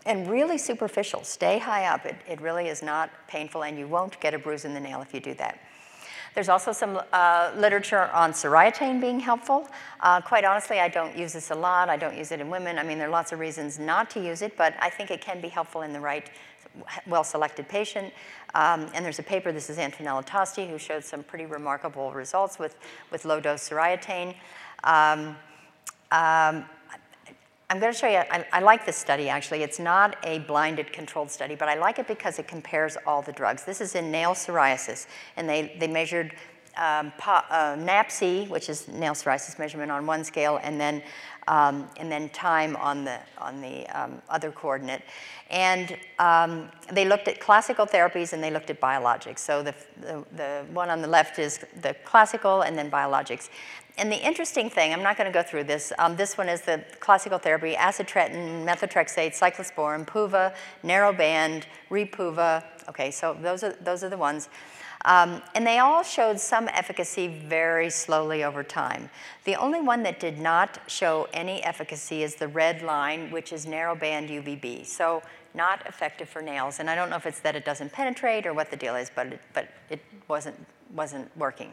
[0.05, 1.23] and really superficial.
[1.23, 2.05] Stay high up.
[2.05, 5.01] It, it really is not painful, and you won't get a bruise in the nail
[5.01, 5.59] if you do that.
[6.33, 9.67] There's also some uh, literature on Soriatane being helpful.
[9.99, 11.89] Uh, quite honestly, I don't use this a lot.
[11.89, 12.79] I don't use it in women.
[12.79, 15.21] I mean, there are lots of reasons not to use it, but I think it
[15.21, 16.31] can be helpful in the right,
[17.05, 18.11] well-selected patient.
[18.55, 22.57] Um, and there's a paper, this is Antonella Tosti, who showed some pretty remarkable results
[22.57, 22.77] with,
[23.11, 24.35] with low-dose Soriatane.
[24.83, 25.35] Um,
[26.11, 26.65] um,
[27.69, 29.63] I'm going to show you, I, I, like this study actually.
[29.63, 33.31] It's not a blinded controlled study, but I like it because it compares all the
[33.31, 33.63] drugs.
[33.63, 36.35] This is in nail psoriasis, and they, they measured
[36.77, 41.03] um, uh, NAPSI, which is nail psoriasis measurement on one scale, and then,
[41.47, 45.03] um, and then time on the, on the um, other coordinate.
[45.49, 49.39] And um, they looked at classical therapies and they looked at biologics.
[49.39, 53.49] So the, the, the one on the left is the classical and then biologics.
[53.97, 55.93] And the interesting thing, I'm not going to go through this.
[55.99, 62.63] Um, this one is the classical therapy, acitretin, methotrexate, cyclosporin, Puva, narrowband, Repuva.
[62.89, 64.49] Okay, so those are, those are the ones.
[65.05, 69.09] Um, and they all showed some efficacy very slowly over time.
[69.43, 73.65] The only one that did not show any efficacy is the red line, which is
[73.65, 74.85] narrowband UVB.
[74.85, 75.21] So
[75.53, 76.79] not effective for nails.
[76.79, 79.11] And I don't know if it's that it doesn't penetrate or what the deal is,
[79.13, 80.55] but it, but it wasn't,
[80.95, 81.71] wasn't working.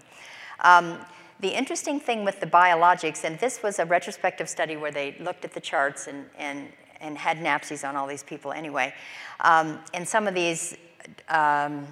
[0.63, 0.99] Um,
[1.41, 5.45] the interesting thing with the biologics, and this was a retrospective study where they looked
[5.45, 6.69] at the charts and, and,
[7.01, 8.93] and had NAPSIs on all these people anyway.
[9.41, 10.77] Um, and some of these
[11.29, 11.87] um,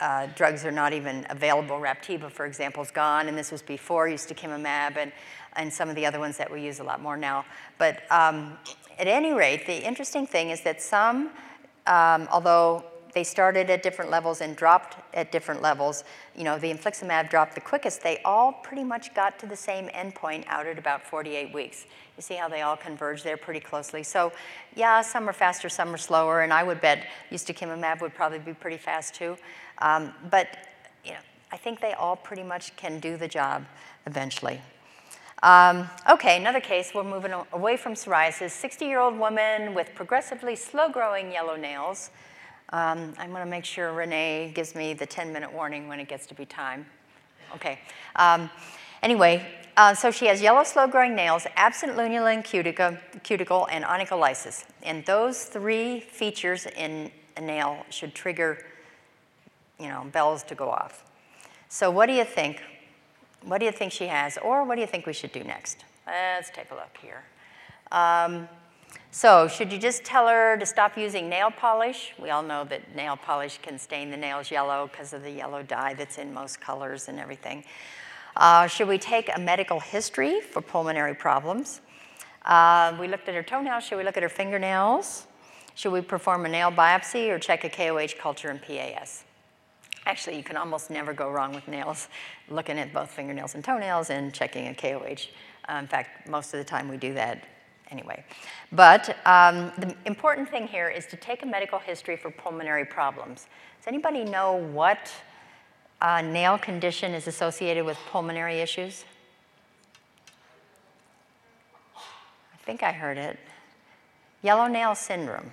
[0.00, 1.76] uh, drugs are not even available.
[1.76, 5.12] Raptiva, for example, is gone, and this was before ustekinumab and,
[5.54, 7.44] and some of the other ones that we use a lot more now.
[7.78, 8.58] But um,
[8.98, 11.30] at any rate, the interesting thing is that some,
[11.86, 12.84] um, although
[13.16, 16.04] they started at different levels and dropped at different levels.
[16.36, 18.02] You know, the infliximab dropped the quickest.
[18.02, 21.86] They all pretty much got to the same endpoint out at about 48 weeks.
[22.18, 24.02] You see how they all converge there pretty closely.
[24.02, 24.34] So
[24.74, 28.52] yeah, some are faster, some are slower, and I would bet ustekinumab would probably be
[28.52, 29.38] pretty fast too.
[29.78, 30.48] Um, but
[31.02, 33.64] you know, I think they all pretty much can do the job
[34.04, 34.60] eventually.
[35.42, 38.50] Um, okay, another case, we're moving away from psoriasis.
[38.50, 42.10] 60-year-old woman with progressively slow-growing yellow nails
[42.70, 46.26] um, I'm going to make sure Renee gives me the 10-minute warning when it gets
[46.26, 46.86] to be time.
[47.54, 47.78] Okay.
[48.16, 48.50] Um,
[49.02, 54.64] anyway, uh, so she has yellow, slow-growing nails, absent lunula cuticle, cuticle, and onycholysis.
[54.82, 58.64] And those three features in a nail should trigger,
[59.78, 61.04] you know, bells to go off.
[61.68, 62.62] So what do you think?
[63.42, 64.38] What do you think she has?
[64.38, 65.84] Or what do you think we should do next?
[66.06, 67.22] Let's take a look here.
[67.92, 68.48] Um,
[69.16, 72.12] so should you just tell her to stop using nail polish?
[72.18, 75.62] We all know that nail polish can stain the nails yellow because of the yellow
[75.62, 77.64] dye that's in most colors and everything.
[78.36, 81.80] Uh, should we take a medical history for pulmonary problems?
[82.44, 83.84] Uh, we looked at her toenails.
[83.84, 85.26] Should we look at her fingernails?
[85.74, 89.24] Should we perform a nail biopsy or check a KOH culture and PAS?
[90.04, 92.08] Actually, you can almost never go wrong with nails,
[92.50, 95.28] looking at both fingernails and toenails and checking a KOH.
[95.68, 97.42] Uh, in fact, most of the time we do that
[97.90, 98.24] anyway.
[98.72, 103.46] But um, the important thing here is to take a medical history for pulmonary problems.
[103.78, 105.10] Does anybody know what
[106.00, 109.04] uh, nail condition is associated with pulmonary issues?
[111.96, 113.38] I think I heard it.
[114.42, 115.52] Yellow nail syndrome.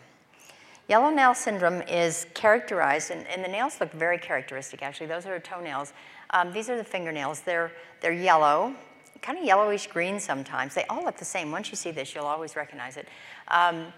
[0.89, 5.08] Yellow nail syndrome is characterized, and, and, the nails look very characteristic actually.
[5.08, 5.93] Those are toenails.
[6.32, 7.41] Um, these are the fingernails.
[7.41, 8.76] They're, they're yellow,
[9.23, 10.75] kind of yellowish green sometimes.
[10.75, 11.51] They all look the same.
[11.51, 13.07] Once you see this, you'll always recognize it.
[13.47, 13.91] Um,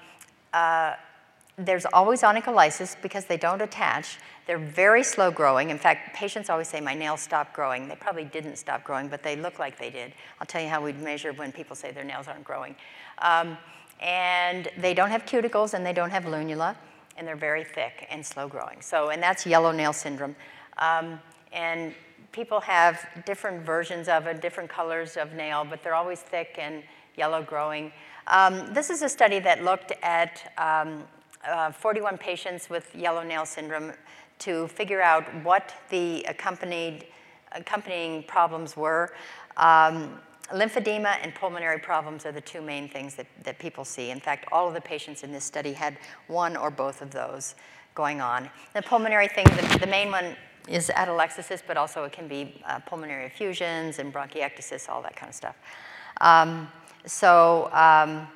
[0.53, 0.93] uh,
[1.57, 4.17] there's always onycholysis because they don't attach.
[4.45, 5.69] They're very slow growing.
[5.69, 7.87] In fact, patients always say, my nails stopped growing.
[7.87, 10.13] They probably didn't stop growing, but they look like they did.
[10.39, 12.75] I'll tell you how we'd measure when people say their nails aren't growing.
[13.19, 13.57] Um,
[14.01, 16.75] and they don't have cuticles and they don't have lunula,
[17.17, 18.81] and they're very thick and slow growing.
[18.81, 20.35] So, and that's yellow nail syndrome.
[20.77, 21.19] Um,
[21.53, 21.95] and
[22.35, 26.83] people have different versions of it, different colors of nail, but they're always thick and
[27.15, 27.93] yellow growing.
[28.27, 31.05] Um, this is a study that looked at um,
[31.47, 33.93] uh, 41 patients with yellow nail syndrome
[34.39, 37.05] to figure out what the accompanied,
[37.53, 39.13] accompanying problems were.
[39.55, 40.19] Um,
[40.51, 44.09] lymphedema and pulmonary problems are the two main things that, that people see.
[44.09, 47.55] In fact, all of the patients in this study had one or both of those
[47.95, 48.49] going on.
[48.73, 50.35] The pulmonary thing, the, the main one
[50.67, 55.29] is atelectasis, but also it can be uh, pulmonary effusions and bronchiectasis, all that kind
[55.29, 55.55] of stuff.
[56.21, 56.67] Um,
[57.05, 58.27] so um,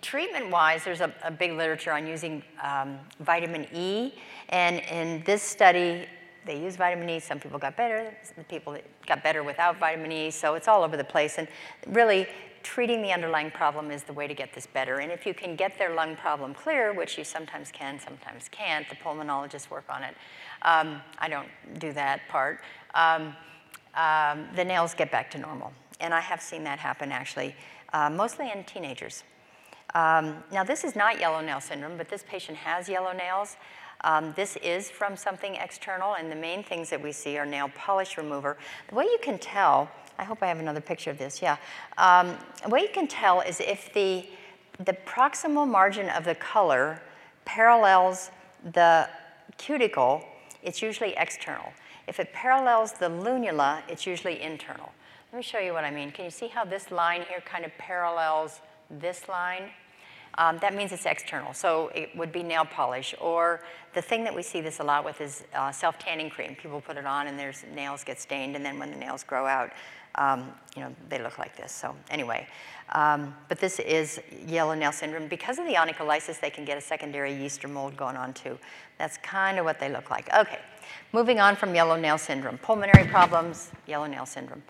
[0.00, 4.14] treatment-wise, there's a, a, big literature on using um, vitamin E,
[4.48, 6.06] and in this study,
[6.46, 7.20] they use vitamin E.
[7.20, 10.82] Some people got better, some people that got better without vitamin E, so it's all
[10.82, 11.38] over the place.
[11.38, 11.48] And
[11.88, 12.26] really,
[12.62, 14.98] treating the underlying problem is the way to get this better.
[14.98, 18.88] And if you can get their lung problem clear, which you sometimes can, sometimes can't,
[18.88, 20.14] the pulmonologists work on it.
[20.62, 21.48] Um, I don't
[21.78, 22.60] do that part.
[22.94, 23.34] Um,
[23.94, 25.72] um, the nails get back to normal.
[26.00, 27.54] And I have seen that happen actually,
[27.92, 29.24] uh, mostly in teenagers.
[29.94, 33.56] Um, now this is not yellow nail syndrome, but this patient has yellow nails.
[34.04, 37.70] Um, this is from something external, and the main things that we see are nail
[37.76, 38.56] polish remover.
[38.88, 39.90] The way you can tell,
[40.22, 41.56] I hope I have another picture of this, yeah.
[41.98, 44.24] Um, way you can tell is if the,
[44.78, 47.02] the proximal margin of the color
[47.44, 48.30] parallels
[48.72, 49.08] the
[49.58, 50.24] cuticle,
[50.62, 51.72] it's usually external.
[52.06, 54.92] If it parallels the lunula, it's usually internal.
[55.32, 56.12] Let me show you what I mean.
[56.12, 59.70] Can you see how this line here kind of parallels this line?
[60.38, 61.52] um, that means it's external.
[61.52, 63.14] So it would be nail polish.
[63.20, 63.60] Or
[63.94, 66.56] the thing that we see this a lot with is uh, self-tanning cream.
[66.60, 69.46] People put it on and their nails get stained, and then when the nails grow
[69.46, 69.70] out,
[70.16, 71.72] um, you know, they look like this.
[71.72, 72.46] So anyway,
[72.90, 75.28] um, but this is yellow nail syndrome.
[75.28, 78.58] Because of the onycholysis, they can get a secondary yeast or mold going on too.
[78.98, 80.32] That's kind of what they look like.
[80.34, 80.58] Okay,
[81.12, 82.58] moving on from yellow nail syndrome.
[82.58, 84.62] Pulmonary problems, yellow nail syndrome.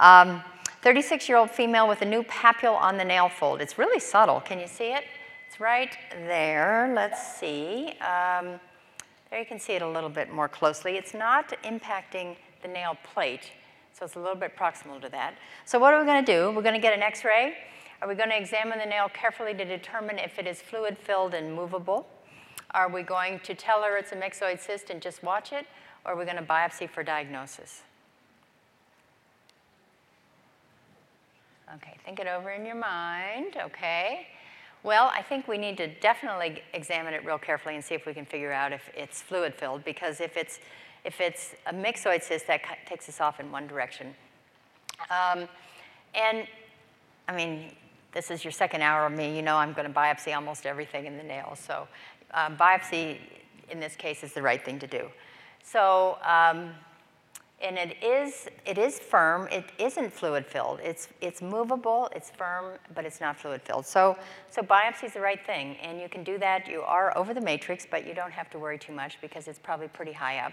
[0.00, 3.60] 36-year-old um, female with a new papule on the nail fold.
[3.60, 4.40] It's really subtle.
[4.40, 5.04] Can you see it?
[5.48, 6.92] It's right there.
[6.94, 7.94] Let's see.
[8.00, 8.60] Um,
[9.30, 10.96] there you can see it a little bit more closely.
[10.96, 13.50] It's not impacting the nail plate,
[13.96, 15.34] so it's a little bit proximal to that.
[15.64, 16.50] So what are we going to do?
[16.54, 17.54] We're going to get an x-ray.
[18.02, 21.54] Are we going to examine the nail carefully to determine if it is fluid-filled and
[21.54, 22.06] movable?
[22.72, 25.66] Are we going to tell her it's a myxoid cyst and just watch it?
[26.04, 27.82] Or are we going to biopsy for diagnosis?
[31.74, 34.28] Okay, think it over in your mind, okay?
[34.84, 38.14] Well, I think we need to definitely examine it real carefully and see if we
[38.14, 40.60] can figure out if it's fluid filled, because if it's,
[41.06, 44.14] if it's a myxoid cyst, that takes us off in one direction.
[45.08, 45.48] Um,
[46.14, 46.46] and
[47.28, 47.72] I mean,
[48.12, 51.06] this is your second hour of me, you know I'm going to biopsy almost everything
[51.06, 51.56] in the nail.
[51.56, 51.86] So
[52.34, 53.18] um, biopsy,
[53.70, 55.08] in this case, is the right thing to do.
[55.62, 56.70] So um,
[57.62, 59.48] and it is, it is firm.
[59.50, 60.80] It isn't fluid-filled.
[60.82, 63.86] It's, it's movable, it's firm, but it's not fluid-filled.
[63.86, 64.18] So,
[64.50, 66.68] so biopsy is the right thing, and you can do that.
[66.68, 69.58] You are over the matrix, but you don't have to worry too much because it's
[69.58, 70.52] probably pretty high up.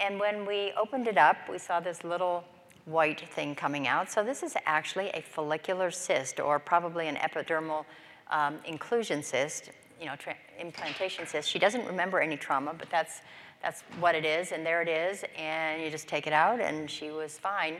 [0.00, 2.44] And when we opened it up, we saw this little
[2.86, 4.10] white thing coming out.
[4.10, 7.84] So this is actually a follicular cyst, or probably an epidermal
[8.30, 9.70] um, inclusion cyst,
[10.00, 10.14] you know,
[10.58, 11.48] implantation cyst.
[11.48, 13.20] She doesn't remember any trauma, but that's
[13.62, 16.90] that's what it is, and there it is, and you just take it out, and
[16.90, 17.76] she was fine.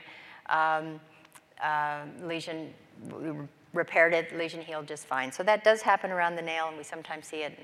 [0.50, 1.00] Um,
[1.62, 2.74] uh, lesion,
[3.18, 3.32] we
[3.72, 5.32] repaired it, lesion healed just fine.
[5.32, 7.58] So that does happen around the nail, and we sometimes see it.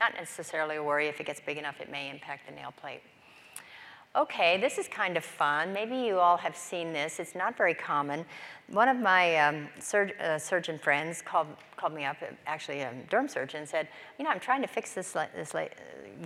[0.00, 1.08] Not necessarily a worry.
[1.08, 3.00] If it gets big enough, it may impact the nail plate.
[4.14, 5.72] Okay, this is kind of fun.
[5.72, 7.18] Maybe you all have seen this.
[7.18, 8.26] It's not very common.
[8.68, 11.46] One of my um, sur uh, surgeon friends called,
[11.78, 13.88] called me up, actually a derm surgeon, said,
[14.18, 15.66] you know, I'm trying to fix this, this uh,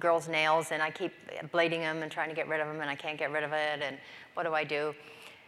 [0.01, 1.13] girl's nails and I keep
[1.53, 3.53] blading them and trying to get rid of them and I can't get rid of
[3.53, 3.99] it and
[4.35, 4.93] what do I do?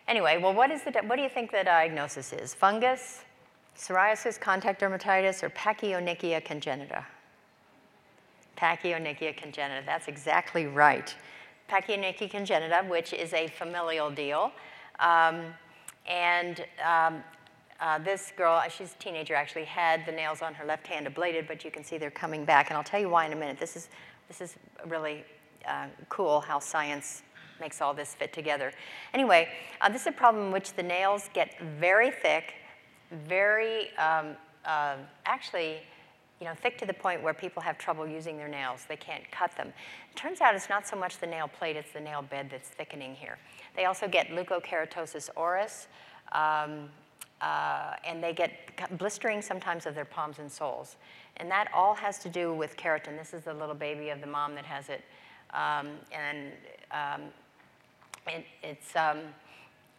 [0.07, 2.55] Anyway, well, what, is the, what do you think the diagnosis is?
[2.55, 3.25] Fungus,
[3.77, 7.05] psoriasis, contact dermatitis, or pachyonychia congenita?
[8.57, 11.17] Pachyonychia congenita, that's exactly right.
[11.69, 14.53] Pachyonychia congenita, which is a familial deal.
[15.01, 15.55] Um,
[16.07, 17.23] and um,
[17.81, 21.47] uh, this girl, she's a teenager actually, had the nails on her left hand ablated,
[21.47, 22.71] but you can see they're coming back.
[22.71, 23.59] And I'll tell you why in a minute.
[23.59, 23.89] This is,
[24.27, 24.57] this is
[24.87, 25.25] really
[25.67, 27.23] uh, cool how science
[27.61, 28.73] makes all this fit together.
[29.15, 29.49] Anyway,
[29.81, 32.55] uh, this is a problem in which the nails get very thick,
[33.27, 34.97] very, um, uh,
[35.27, 35.79] actually,
[36.41, 38.85] you know, thick to the point where people have trouble using their nails.
[38.89, 39.73] They can't cut them.
[40.11, 42.69] It turns out it's not so much the nail plate, it's the nail bed that's
[42.69, 43.39] thickening here.
[43.77, 45.89] They also get leukokeratosis oris,
[46.33, 46.89] um,
[47.41, 48.53] uh, and they get
[48.99, 50.97] blistering sometimes of their palms and soles.
[51.37, 53.17] And that all has to do with keratin.
[53.17, 55.03] This is the little baby of the mom that has it.
[55.55, 56.53] Um, and
[56.91, 57.23] um,
[58.27, 59.21] it, it's, um,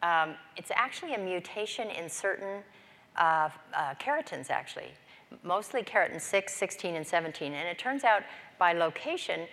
[0.04, 2.62] um, it's actually a mutation in certain
[3.18, 4.92] uh, uh, keratins, actually,
[5.44, 7.54] mostly keratin 6, 16, and 17.
[7.54, 8.24] And it turns out
[8.58, 9.48] by location,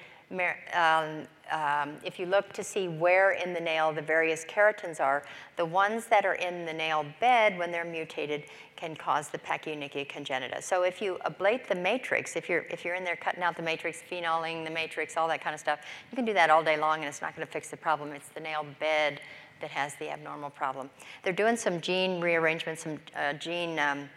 [0.75, 5.25] um, um, if you look to see where in the nail the various keratins are,
[5.57, 10.09] the ones that are in the nail bed when they're mutated can cause the pachyonychia
[10.09, 10.61] congenita.
[10.63, 13.63] So if you ablate the matrix, if you're, if you're in there cutting out the
[13.63, 16.77] matrix, phenoling the matrix, all that kind of stuff, you can do that all day
[16.77, 18.11] long and it's not going to fix the problem.
[18.11, 19.21] It's the nail bed
[19.61, 20.91] that has the abnormal problem.
[21.23, 24.09] They're doing some gene rearrangement, some uh, gene um,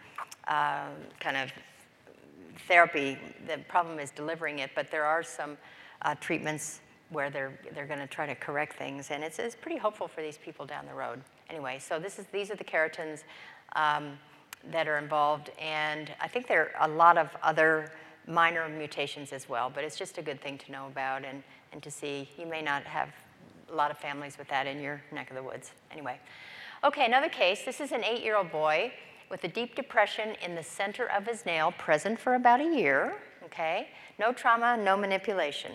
[0.48, 0.88] uh,
[1.18, 1.50] kind of
[2.66, 3.18] therapy.
[3.46, 5.56] The problem is delivering it, but there are some
[6.02, 6.80] uh, treatments
[7.10, 9.10] where they're, they're going to try to correct things.
[9.10, 11.20] And it's, it's pretty hopeful for these people down the road.
[11.48, 13.24] Anyway, so this is, these are the keratins
[13.74, 14.18] um,
[14.70, 15.50] that are involved.
[15.60, 17.90] And I think there are a lot of other
[18.26, 21.82] minor mutations as well, but it's just a good thing to know about and, and
[21.82, 22.28] to see.
[22.38, 23.08] You may not have
[23.72, 25.72] a lot of families with that in your neck of the woods.
[25.90, 26.20] Anyway,
[26.84, 27.64] okay, another case.
[27.64, 28.92] This is an eight-year-old boy
[29.30, 33.14] with a deep depression in the center of his nail, present for about a year,
[33.44, 33.88] okay?
[34.18, 35.72] No trauma, no manipulation.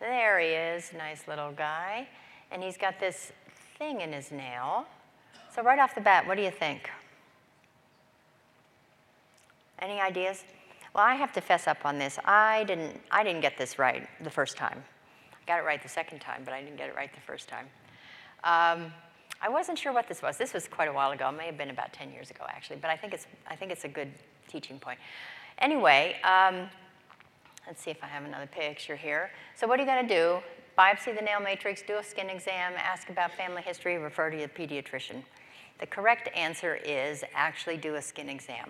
[0.00, 2.06] There he is, nice little guy.
[2.50, 3.32] And he's got this
[3.76, 4.86] thing in his nail.
[5.54, 6.90] So right off the bat, what do you think?
[9.80, 10.44] Any ideas?
[10.94, 12.18] Well, I have to fess up on this.
[12.24, 14.84] I didn't, I didn't get this right the first time.
[15.32, 17.48] I got it right the second time, but I didn't get it right the first
[17.48, 17.66] time.
[18.44, 18.92] Um,
[19.44, 20.38] I wasn't sure what this was.
[20.38, 21.28] This was quite a while ago.
[21.28, 23.70] It may have been about 10 years ago, actually, but I think it's, I think
[23.70, 24.10] it's a good
[24.48, 24.98] teaching point.
[25.58, 26.68] Anyway, um,
[27.66, 29.30] Let's see if I have another picture here.
[29.54, 30.38] So what are you going to do?
[30.76, 34.48] Biopsy the nail matrix, do a skin exam, ask about family history, refer to your
[34.48, 35.22] pediatrician.
[35.78, 38.68] The correct answer is actually do a skin exam.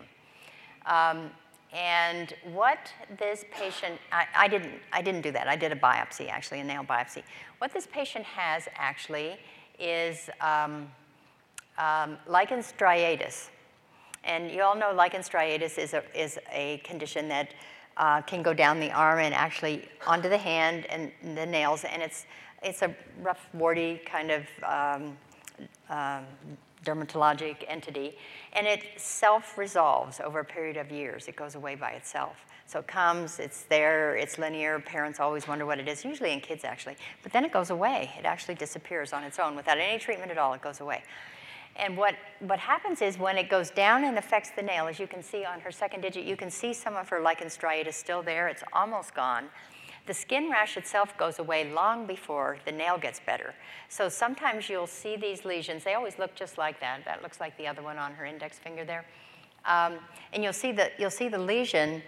[0.87, 1.31] Um,
[1.73, 5.49] and what this patient, I, I, didn't, I didn't do that.
[5.49, 7.25] I did a biopsy, actually, a nail biopsy.
[7.59, 9.39] What this patient has actually
[9.79, 10.91] is um,
[11.79, 13.51] um, lichen striatus.
[14.25, 17.55] And you all know lichen striatus is a, is a condition that
[17.97, 21.85] uh, can go down the arm and actually onto the hand and the nails.
[21.85, 22.27] And it's,
[22.63, 25.17] it's a rough, warty kind of um,
[25.91, 26.25] um,
[26.85, 28.17] dermatologic entity.
[28.53, 31.29] And it self-resolves over a period of years.
[31.29, 32.37] It goes away by itself.
[32.67, 34.81] So it comes, it's there, it's linear.
[34.81, 36.97] Parents always wonder what it is, usually in kids actually.
[37.23, 38.11] But then it goes away.
[38.19, 40.55] It actually disappears on its own without any treatment at all.
[40.55, 41.03] It goes away.
[41.77, 45.07] And what, what happens is when it goes down and affects the nail, as you
[45.07, 48.23] can see on her second digit, you can see some of her lichen striatus still
[48.23, 48.49] there.
[48.49, 49.47] It's almost gone.
[50.07, 53.55] The skin rash itself goes away long before the nail gets better.
[53.89, 55.85] So sometimes you'll see these lesions.
[55.85, 57.05] They always look just like that.
[57.05, 59.07] That looks like the other one on her index finger there.
[59.65, 59.95] Um,
[60.33, 62.03] and you'll see, the, you'll see the lesion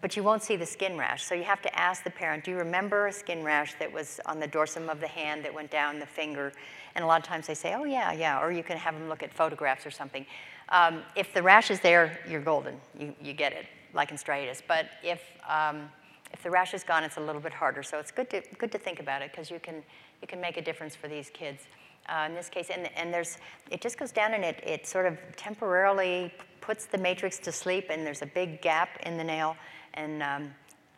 [0.00, 1.24] but you won't see the skin rash.
[1.24, 4.20] So you have to ask the parent, do you remember a skin rash that was
[4.26, 6.52] on the dorsum of the hand that went down the finger?
[6.94, 9.08] And a lot of times they say, oh yeah, yeah, or you can have them
[9.08, 10.26] look at photographs or something.
[10.70, 12.76] Um, if the rash is there, you're golden.
[12.98, 14.62] You, you get it, lichen striatus.
[14.66, 15.88] But if, um,
[16.32, 17.82] if the rash is gone, it's a little bit harder.
[17.82, 19.76] So it's good to, good to think about it because you can,
[20.20, 21.64] you can make a difference for these kids.
[22.08, 23.38] Uh, in this case, and, and there's,
[23.70, 27.86] it just goes down and it, it sort of temporarily puts the matrix to sleep
[27.90, 29.56] and there's a big gap in the nail.
[29.94, 30.50] And um,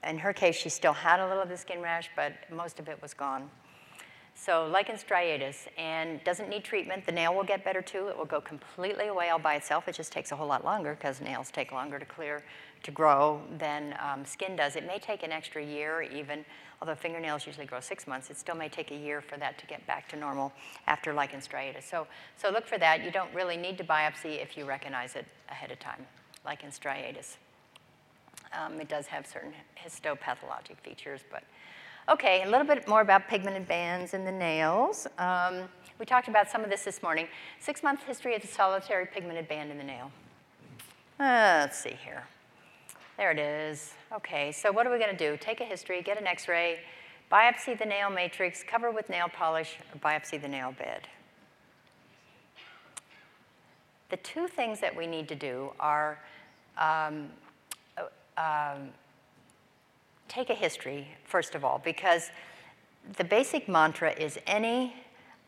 [0.06, 2.88] in her case, she still had a little of the skin rash, but most of
[2.88, 3.50] it was gone.
[4.34, 7.04] So lichen striatus and doesn't need treatment.
[7.04, 8.08] The nail will get better too.
[8.08, 9.86] It will go completely away all by itself.
[9.86, 12.42] It just takes a whole lot longer because nails take longer to clear,
[12.82, 14.76] to grow than um, skin does.
[14.76, 16.44] It may take an extra year even,
[16.80, 18.30] although fingernails usually grow six months.
[18.30, 20.52] It still may take a year for that to get back to normal
[20.86, 21.82] after lichen striatus.
[21.82, 22.06] So,
[22.36, 23.04] so look for that.
[23.04, 26.06] You don't really need to biopsy if you recognize it ahead of time,
[26.44, 27.36] lichen striatus.
[28.52, 31.44] Um, it does have certain histopathologic features, but
[32.08, 35.06] Okay, a little bit more about pigmented bands in the nails.
[35.18, 35.68] Um,
[36.00, 37.28] we talked about some of this this morning.
[37.60, 40.10] Six month history of the solitary pigmented band in the nail.
[41.20, 42.24] Uh, let's see here.
[43.20, 43.92] There it is.
[44.14, 45.36] Okay, so what are we going to do?
[45.36, 46.78] Take a history, get an x ray,
[47.30, 51.06] biopsy the nail matrix, cover with nail polish, or biopsy the nail bed.
[54.08, 56.18] The two things that we need to do are
[56.78, 57.28] um,
[57.98, 58.88] uh, um,
[60.28, 62.30] take a history, first of all, because
[63.18, 64.94] the basic mantra is any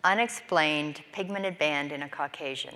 [0.04, 2.74] unexplained pigmented band in a Caucasian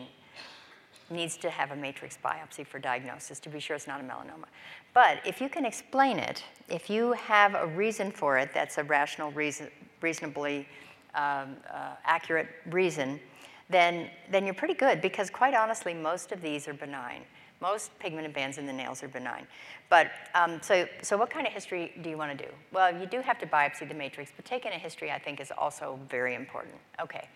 [1.11, 4.47] needs to have a matrix biopsy for diagnosis to be sure it's not a melanoma.
[4.95, 8.85] But if you can explain it, if you have a reason for it that's a
[8.85, 9.69] rational, reason,
[10.01, 10.69] reasonably
[11.15, 13.21] um, uh, accurate reason,
[13.69, 17.23] then, then you're pretty good because quite honestly, most of these are benign.
[17.61, 19.47] Most pigmented bands in the nails are benign.
[19.89, 22.51] But um, so, so what kind of history do you want to do?
[22.73, 25.51] Well, you do have to biopsy the matrix, but taking a history I think is
[25.57, 26.75] also very important.
[27.01, 27.29] Okay.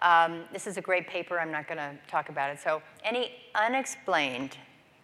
[0.00, 1.38] Um, this is a great paper.
[1.40, 2.60] I'm not going to talk about it.
[2.60, 4.56] So any unexplained,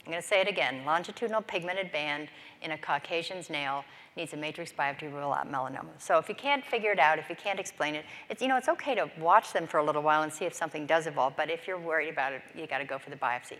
[0.05, 2.29] I'm going to say it again, longitudinal pigmented band
[2.63, 3.85] in a Caucasian's nail
[4.17, 5.91] needs a matrix biopsy to rule out melanoma.
[5.99, 8.57] So if you can't figure it out, if you can't explain it, it's, you know,
[8.57, 11.35] it's okay to watch them for a little while and see if something does evolve,
[11.37, 13.57] but if you're worried about it, you got to go for the biopsy.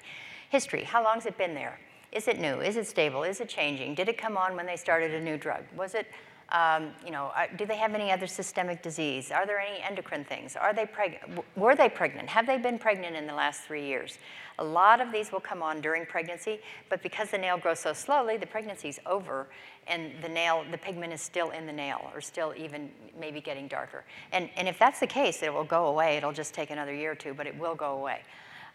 [0.51, 1.81] History, how long has it been there?
[2.13, 2.61] Is it new?
[2.61, 3.25] Is it stable?
[3.25, 3.97] Is it changing?
[3.97, 5.65] Did it come on when they started a new drug?
[5.77, 6.07] Was it,
[6.51, 9.31] um, you know, uh, do they have any other systemic disease?
[9.31, 10.57] Are there any endocrine things?
[10.57, 11.45] Are they pregnant?
[11.57, 12.29] Were they pregnant?
[12.29, 14.19] Have they been pregnant in the last three years?
[14.59, 17.93] A lot of these will come on during pregnancy, but because the nail grows so
[17.93, 19.49] slowly, the pregnancy's over
[19.89, 22.89] and the nail, the pigment is still in the nail or still even
[23.19, 24.05] maybe getting darker.
[24.33, 26.17] And, and if that's the case, it will go away.
[26.17, 28.21] It'll just take another year or two, but it will go away.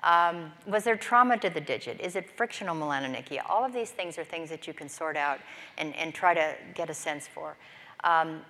[0.04, 2.00] Um, was there trauma to the digit?
[2.00, 3.42] Is it frictional melanonychia?
[3.50, 5.40] All of these things are things that you can sort out
[5.78, 7.58] and, and try to get a sense for.
[8.04, 8.42] Um,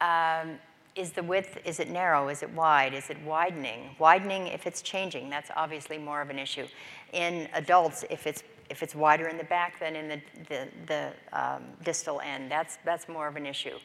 [0.00, 0.58] um,
[0.96, 2.28] is the width, is it narrow?
[2.28, 2.94] Is it wide?
[2.94, 3.94] Is it widening?
[3.98, 6.66] Widening if it's changing, that's obviously more of an issue.
[7.12, 11.12] In adults, if it's if it's wider in the back than in the, the, the
[11.32, 13.78] um, distal end, that's, that's more of an issue.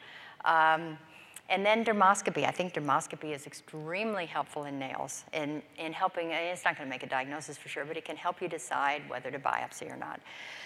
[0.45, 0.97] Um,
[1.51, 2.45] and then dermoscopy.
[2.47, 6.89] I think dermoscopy is extremely helpful in nails in, in helping, it's not going to
[6.89, 9.97] make a diagnosis for sure, but it can help you decide whether to biopsy or
[9.97, 10.21] not.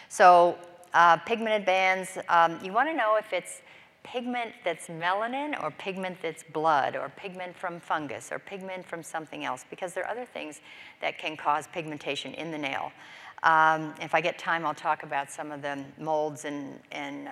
[0.09, 0.55] So
[0.93, 3.61] uh, pigmented bands, um, you want to know if it's
[4.03, 9.43] pigment that's melanin or pigment that's blood or pigment from fungus or pigment from something
[9.43, 10.61] else because there are other things
[11.01, 12.91] that can cause pigmentation in the nail.
[13.41, 17.31] Um, if I get time, I'll talk about some of the molds and, and uh,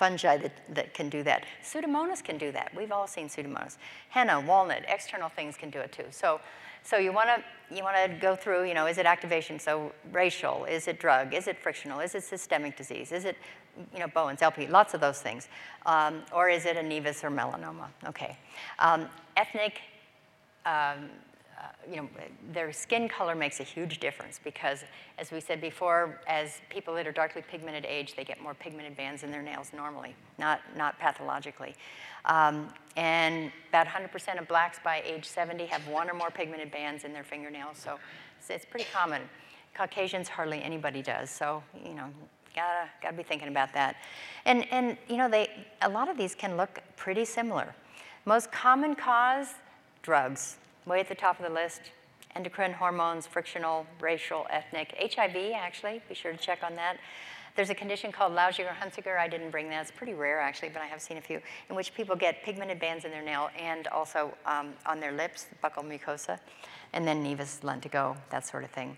[0.00, 1.44] fungi that, that can do that.
[1.62, 2.74] Pseudomonas can do that.
[2.74, 3.76] We've all seen Pseudomonas.
[4.08, 6.06] Henna, walnut, external things can do it too.
[6.10, 6.40] So,
[6.82, 9.60] so you want to you want to go through, you know, is it activation?
[9.60, 11.34] So racial, is it drug?
[11.34, 12.00] Is it frictional?
[12.00, 13.12] Is it systemic disease?
[13.12, 13.36] Is it,
[13.92, 15.48] you know, Bowen's, LP, lots of those things.
[15.84, 17.86] Um, or is it a nevus or melanoma?
[18.08, 18.38] Okay.
[18.78, 19.74] Um, ethnic
[20.64, 21.10] um,
[21.90, 22.08] you know,
[22.52, 24.84] their skin color makes a huge difference because,
[25.18, 28.96] as we said before, as people that are darkly pigmented age, they get more pigmented
[28.96, 31.74] bands in their nails normally, not, not pathologically.
[32.26, 37.04] Um, and about 100% of blacks by age 70 have one or more pigmented bands
[37.04, 37.98] in their fingernails, so
[38.38, 39.22] it's, it's pretty common.
[39.74, 42.08] Caucasians, hardly anybody does, so, you know,
[42.54, 43.96] gotta, gotta be thinking about that.
[44.44, 45.48] And, and, you know, they,
[45.82, 47.74] a lot of these can look pretty similar.
[48.26, 49.48] Most common cause,
[50.02, 51.80] drugs way at the top of the list.
[52.36, 56.96] Endocrine, hormones, frictional, racial, ethnic, HIV actually, be sure to check on that.
[57.56, 59.18] There's a condition called Laugier-Hunziker.
[59.18, 59.82] I didn't bring that.
[59.82, 62.78] It's pretty rare, actually, but I have seen a few, in which people get pigmented
[62.78, 66.38] bands in their nail and also um, on their lips, buccal mucosa,
[66.92, 68.96] and then nevus lentigo, that sort of thing.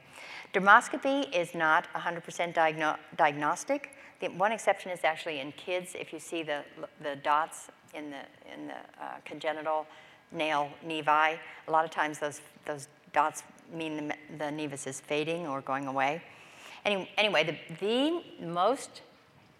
[0.53, 3.97] Dermoscopy is not 100% diagno diagnostic.
[4.20, 5.97] The one exception is actually in kids.
[5.99, 6.62] If you see the,
[7.03, 9.87] the dots in the, in the uh, congenital
[10.33, 11.39] nail nevi.
[11.68, 15.87] A lot of times those, those dots mean the, the nevus is fading or going
[15.87, 16.22] away.
[16.85, 19.03] Any, anyway, the, the most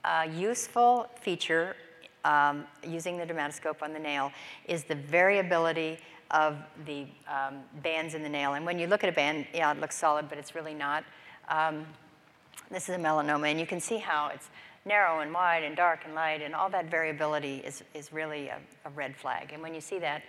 [0.05, 1.77] uh, useful feature
[2.25, 4.33] um, using the dermatoscope on the nail
[4.67, 5.99] is the variability
[6.31, 6.57] of
[6.87, 8.55] the um, bands in the nail.
[8.55, 11.05] And when you look at a band, yeah, it looks solid, but it's really not.
[11.49, 11.87] Um,
[12.71, 14.49] this is a melanoma, and you can see how it's
[14.85, 18.59] narrow and wide and dark and light, and all that variability is, is really a,
[18.85, 19.51] a red flag.
[19.53, 20.23] And when you see that,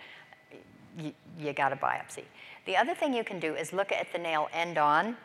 [0.98, 2.24] you, you got a biopsy.
[2.66, 5.16] The other thing you can do is look at the nail end on.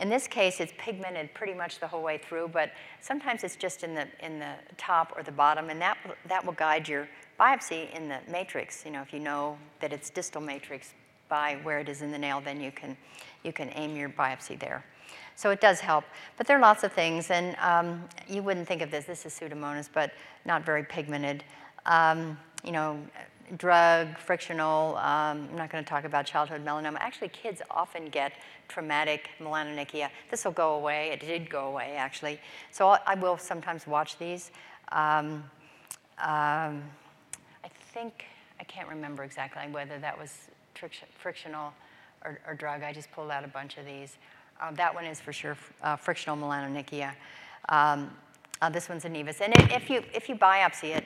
[0.00, 2.70] In this case, it's pigmented pretty much the whole way through, but
[3.00, 6.52] sometimes it's just in the, in the top or the bottom, and that, that will
[6.52, 7.08] guide your
[7.38, 8.84] biopsy in the matrix.
[8.84, 10.94] You know, if you know that it's distal matrix
[11.28, 12.96] by where it is in the nail, then you can,
[13.44, 14.84] you can aim your biopsy there.
[15.34, 16.04] So it does help.
[16.36, 19.04] But there are lots of things, and um, you wouldn't think of this.
[19.04, 20.12] This is Pseudomonas, but
[20.44, 21.44] not very pigmented.
[21.86, 23.00] Um, you know,
[23.56, 26.96] drug, frictional, um, I'm not going to talk about childhood melanoma.
[27.00, 28.32] Actually, kids often get
[28.68, 30.10] traumatic melanonychia.
[30.30, 31.10] This will go away.
[31.10, 32.40] It did go away, actually.
[32.70, 34.50] So I will sometimes watch these.
[34.92, 35.44] Um,
[36.18, 36.82] um,
[37.64, 38.24] I think,
[38.60, 40.48] I can't remember exactly whether that was
[41.18, 41.72] frictional
[42.24, 42.82] or, or, drug.
[42.82, 44.16] I just pulled out a bunch of these.
[44.60, 47.12] Uh, that one is for sure uh, frictional melanonychia.
[47.68, 48.10] Um,
[48.60, 49.40] uh, this one's a nevus.
[49.40, 51.04] And if you, if you biopsy it,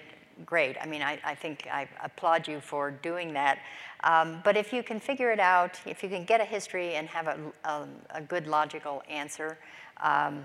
[0.53, 0.77] great.
[0.83, 3.61] I mean, I, I think I applaud you for doing that.
[4.05, 7.09] Um, but if you can figure it out, if you can get a history and
[7.09, 9.57] have a, a, a good logical answer,
[10.03, 10.45] um,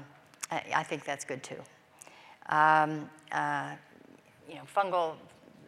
[0.50, 1.62] I, I, think that's good too.
[2.48, 3.72] Um, uh,
[4.48, 5.16] you know, fungal,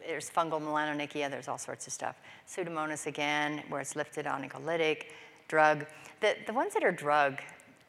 [0.07, 2.15] there's fungal melanonychia, there's all sorts of stuff.
[2.47, 5.07] Pseudomonas again, where it's lifted on onycholytic,
[5.49, 5.85] drug.
[6.21, 7.41] The, the ones that are drug,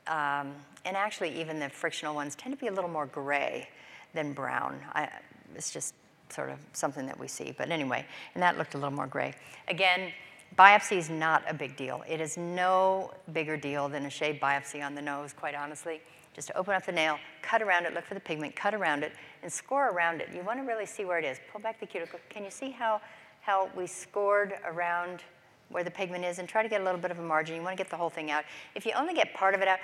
[0.09, 0.53] um,
[0.85, 3.69] and actually even the frictional ones, tend to be a little more gray
[4.15, 4.81] than brown.
[4.95, 5.09] I,
[5.55, 5.95] it's just
[6.33, 7.55] sort of something that we see.
[7.57, 8.05] But anyway,
[8.35, 9.35] and that looked a little more gray.
[9.69, 10.13] Again,
[10.59, 12.03] biopsy is not a big deal.
[12.09, 16.01] It is no bigger deal than a shave biopsy on the nose, quite honestly.
[16.35, 19.03] Just to open up the nail, cut around it, look for the pigment, cut around
[19.03, 19.13] it,
[19.43, 20.29] and score around it.
[20.35, 21.39] You want to really see where it is.
[21.51, 22.21] Pull back the cuticle.
[22.29, 23.01] Can you see how,
[23.41, 25.23] how we scored around
[25.71, 27.57] where the pigment is and try to get a little bit of a margin.
[27.57, 28.45] You want to get the whole thing out.
[28.75, 29.79] If you only get part of it out,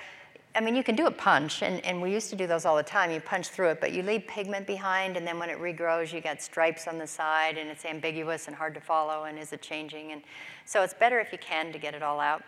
[0.57, 2.75] I mean, you can do a punch, and, and we used to do those all
[2.75, 3.11] the time.
[3.11, 6.19] You punch through it, but you leave pigment behind, and then when it regrows, you
[6.19, 9.61] got stripes on the side, and it's ambiguous and hard to follow, and is it
[9.61, 10.13] changing?
[10.13, 10.23] And
[10.65, 12.41] so it's better if you can to get it all out.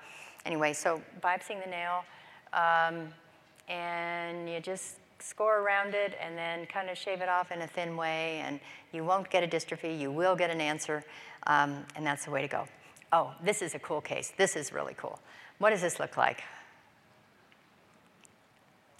[0.47, 2.03] Anyway, so biopsying the nail,
[2.53, 3.13] um,
[3.67, 7.67] and you just score around it, and then kind of shave it off in a
[7.67, 8.59] thin way, and
[8.91, 9.99] you won't get a dystrophy.
[9.99, 11.03] You will get an answer,
[11.45, 12.67] um, and that's the way to go.
[13.13, 14.33] Oh, this is a cool case.
[14.35, 15.19] This is really cool.
[15.59, 16.41] What does this look like?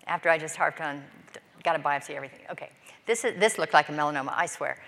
[0.09, 1.03] After I just harped on,
[1.63, 2.39] got a biopsy everything.
[2.51, 2.71] Okay,
[3.05, 4.81] this, is, this looked like a melanoma, I swear.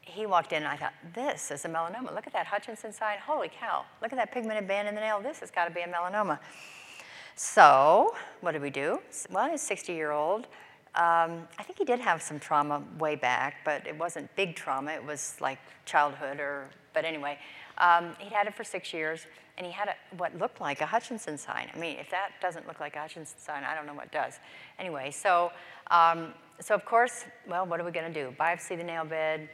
[0.00, 2.14] He walked in and I thought, this is a melanoma.
[2.14, 3.18] Look at that Hutchinson sign.
[3.18, 3.84] Holy cow.
[4.00, 5.20] Look at that pigmented band in the nail.
[5.20, 6.38] This has got to be a melanoma.
[7.34, 9.00] So what did we do?
[9.30, 10.46] Well, he's 60 year old.
[10.94, 14.92] Um, I think he did have some trauma way back, but it wasn't big trauma.
[14.92, 17.36] It was like childhood or, but anyway.
[17.78, 19.26] Um, he'd had it for six years,
[19.56, 21.68] and he had a, what looked like a Hutchinson sign.
[21.74, 24.38] I mean, if that doesn't look like a Hutchinson sign, I don't know what does.
[24.78, 25.50] Anyway, so,
[25.90, 28.34] um, so of course, well, what are we going to do?
[28.38, 29.48] Biopsy the nail bed,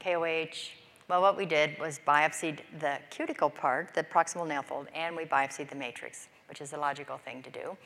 [0.00, 0.70] KOH.
[1.08, 5.24] Well, what we did was biopsied the cuticle part, the proximal nail fold, and we
[5.24, 7.76] biopsied the matrix, which is a logical thing to do.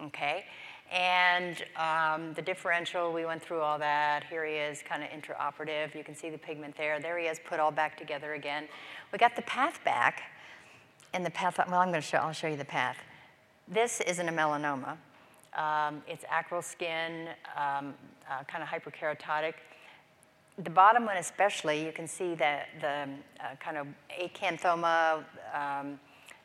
[0.00, 0.46] Okay,
[0.90, 4.24] and um, the differential, we went through all that.
[4.24, 5.94] Here he is, kind of intraoperative.
[5.94, 6.98] You can see the pigment there.
[6.98, 8.66] There he is, put all back together again.
[9.12, 10.22] We got the path back,
[11.14, 12.96] and the path, well, I'm going to show, I'll show you the path.
[13.68, 14.96] This isn't a melanoma.
[15.56, 17.94] Um, it's acral skin, um,
[18.28, 19.54] uh, kind of hyperkeratotic.
[20.58, 23.08] The bottom one especially, you can see that the
[23.40, 23.86] uh, kind of
[24.20, 25.24] acanthoma,
[25.54, 25.98] um,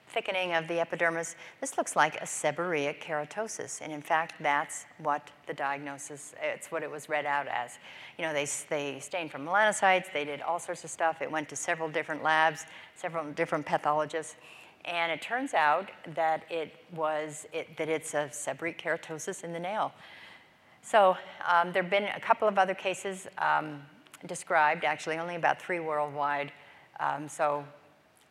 [0.07, 1.35] thickening of the epidermis.
[1.61, 6.83] This looks like a seborrheic keratosis, and in fact, that's what the diagnosis, it's what
[6.83, 7.79] it was read out as.
[8.17, 11.21] You know, they, they stained for melanocytes, they did all sorts of stuff.
[11.21, 14.35] It went to several different labs, several different pathologists,
[14.85, 19.59] and it turns out that it was, it, that it's a seborrheic keratosis in the
[19.59, 19.91] nail.
[20.81, 21.17] So
[21.51, 23.81] um, there have been a couple of other cases um,
[24.27, 26.51] described, actually only about three worldwide.
[26.99, 27.65] Um, so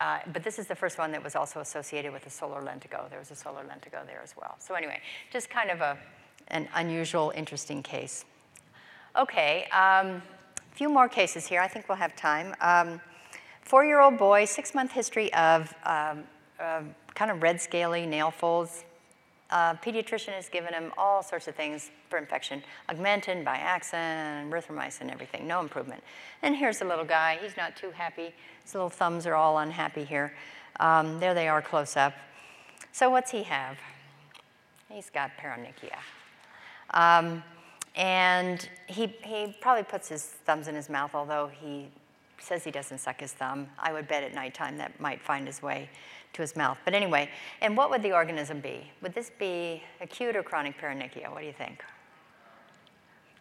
[0.01, 3.09] uh, but this is the first one that was also associated with a solar lentigo.
[3.09, 4.55] There was a solar lentigo there as well.
[4.59, 5.97] So anyway, just kind of a,
[6.49, 8.25] an unusual, interesting case.
[9.15, 10.21] Okay, a um,
[10.71, 11.61] few more cases here.
[11.61, 12.53] I think we'll have time.
[12.59, 12.99] Um,
[13.65, 16.23] Four-year-old boy, six-month history of um,
[16.59, 16.81] uh,
[17.15, 18.85] kind of red scaly nail folds.
[19.55, 25.47] Uh, pediatrician has given him all sorts of things for infection, augmentin, biaxin, erythromycin, everything,
[25.47, 26.03] no improvement.
[26.41, 27.39] And here's the little guy.
[27.41, 28.33] He's not too happy.
[28.65, 30.33] His little thumbs are all unhappy here.
[30.81, 32.11] Um, there they are close up.
[32.91, 33.77] So what's he have?
[34.89, 35.99] He's got paronychia.
[36.89, 37.41] Um,
[37.95, 41.87] and he, he probably puts his thumbs in his mouth, although he
[42.39, 43.69] says he doesn't suck his thumb.
[43.79, 45.89] I would bet at nighttime that might find his way
[46.35, 46.77] to his mouth.
[46.85, 47.29] But anyway,
[47.61, 48.91] and what would the organism be?
[49.01, 51.31] Would this be acute or chronic paronychia?
[51.31, 51.83] What do you think?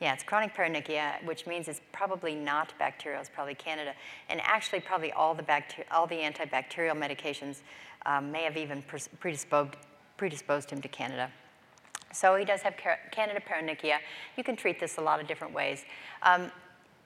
[0.00, 3.20] Yeah, it's chronic paronychia, which means it's probably not bacterial.
[3.20, 3.94] It's probably Candida,
[4.28, 5.44] and actually, probably all the
[5.90, 7.60] all the antibacterial medications
[8.06, 8.82] um, may have even
[9.20, 9.76] predisposed
[10.16, 11.30] predisposed him to Candida.
[12.12, 12.74] So he does have
[13.10, 13.96] Candida paronychia.
[14.36, 15.84] You can treat this a lot of different ways.
[16.22, 16.50] Um,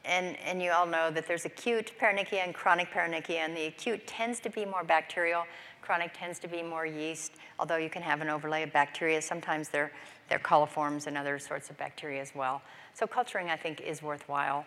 [0.05, 4.07] and, and you all know that there's acute paronychia and chronic paronychia, and the acute
[4.07, 5.45] tends to be more bacterial.
[5.89, 9.23] Chronic tends to be more yeast, although you can have an overlay of bacteria.
[9.23, 9.91] Sometimes they're,
[10.29, 12.61] they're coliforms and other sorts of bacteria as well.
[12.93, 14.67] So culturing, I think, is worthwhile.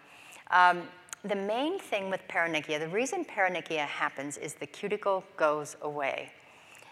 [0.49, 0.81] Um,
[1.23, 6.31] the main thing with paronychia, the reason paronychia happens is the cuticle goes away.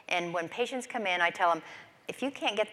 [0.10, 1.64] And when patients come in, I tell them,
[2.08, 2.68] if you can't get,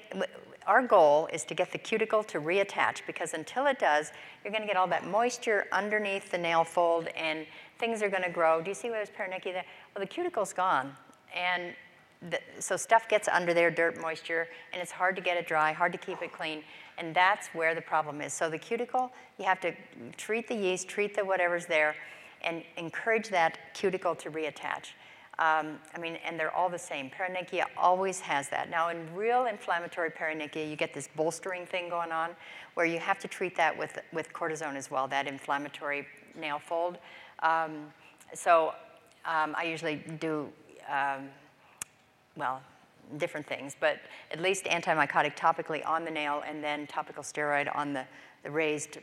[0.66, 4.12] our goal is to get the cuticle to reattach because until it does,
[4.44, 7.46] you're going to get all that moisture underneath the nail fold and
[7.78, 8.60] things are going to grow.
[8.60, 9.64] Do you see where there's paronychia there?
[9.94, 10.92] Well, the cuticle's gone.
[11.34, 11.74] And
[12.30, 15.72] the, so stuff gets under there, dirt, moisture, and it's hard to get it dry,
[15.72, 16.62] hard to keep it clean.
[16.98, 18.32] And that's where the problem is.
[18.32, 19.72] So the cuticle, you have to
[20.16, 21.94] treat the yeast, treat the whatever's there,
[22.42, 24.92] and encourage that cuticle to reattach.
[25.38, 27.10] Um, I mean, and they're all the same.
[27.10, 28.70] Paronychia always has that.
[28.70, 32.30] Now, in real inflammatory paronychia, you get this bolstering thing going on
[32.72, 36.06] where you have to treat that with, with cortisone as well, that inflammatory
[36.38, 36.96] nail fold.
[37.42, 37.92] Um,
[38.32, 38.72] so
[39.26, 40.48] um, I usually do,
[40.88, 41.28] um,
[42.36, 42.60] well,
[43.18, 43.98] different things, but
[44.30, 48.04] at least antimycotic topically on the nail and then topical steroid on the,
[48.42, 48.98] the raised,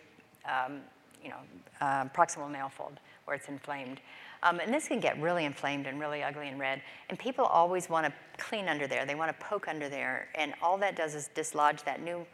[0.45, 0.81] um,
[1.23, 1.37] you know,
[1.81, 4.01] uh, proximal nail fold where it's inflamed.
[4.43, 6.81] Um, and this can get really inflamed and really ugly and red.
[7.09, 9.05] And people always want to clean under there.
[9.05, 10.27] They want to poke under there.
[10.35, 12.25] And all that does is dislodge that new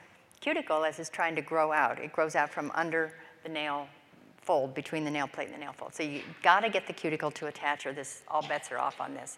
[0.42, 2.00] cuticle as it's trying to grow out.
[2.00, 3.88] It grows out from under the nail
[4.50, 5.94] fold, between the nail plate and the nail fold.
[5.94, 9.00] So you got to get the cuticle to attach or this, all bets are off
[9.00, 9.38] on this.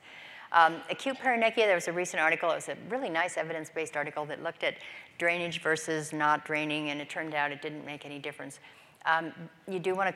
[0.53, 4.25] Um, acute paronychia, there was a recent article, it was a really nice evidence-based article
[4.27, 4.75] that looked at
[5.17, 8.61] drainage versus not draining, and it turned out it didn't make any difference.
[9.05, 9.33] Um,
[9.67, 10.15] you do want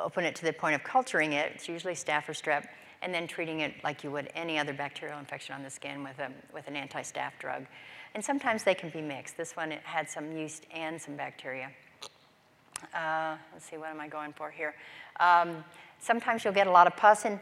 [0.00, 2.68] open it to the point of culturing it, it's usually staph or strep,
[3.02, 6.20] and then treating it like you would any other bacterial infection on the skin with,
[6.20, 7.66] a, with an anti-staph drug.
[8.14, 9.36] And sometimes they can be mixed.
[9.36, 11.70] This one had some yeast and some bacteria.
[12.94, 14.74] Uh, let's see, what am I going for here?
[15.20, 15.64] Um,
[15.98, 17.38] sometimes you'll get a lot of pus, and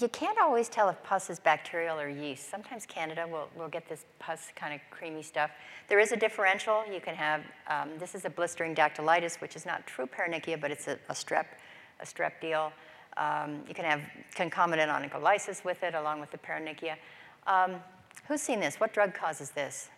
[0.00, 2.50] you can't always tell if pus is bacterial or yeast.
[2.50, 5.50] Sometimes Candida will, will get this pus kind of creamy stuff.
[5.88, 6.82] There is a differential.
[6.92, 10.70] You can have, um, this is a blistering dactylitis, which is not true paronychia, but
[10.70, 11.46] it's a, a strep,
[12.00, 12.72] a strep deal.
[13.16, 14.00] Um, you can have
[14.34, 16.96] concomitant onycholysis with it, along with the paronychia.
[17.46, 17.76] Um,
[18.26, 18.76] who's seen this?
[18.80, 19.90] What drug causes this?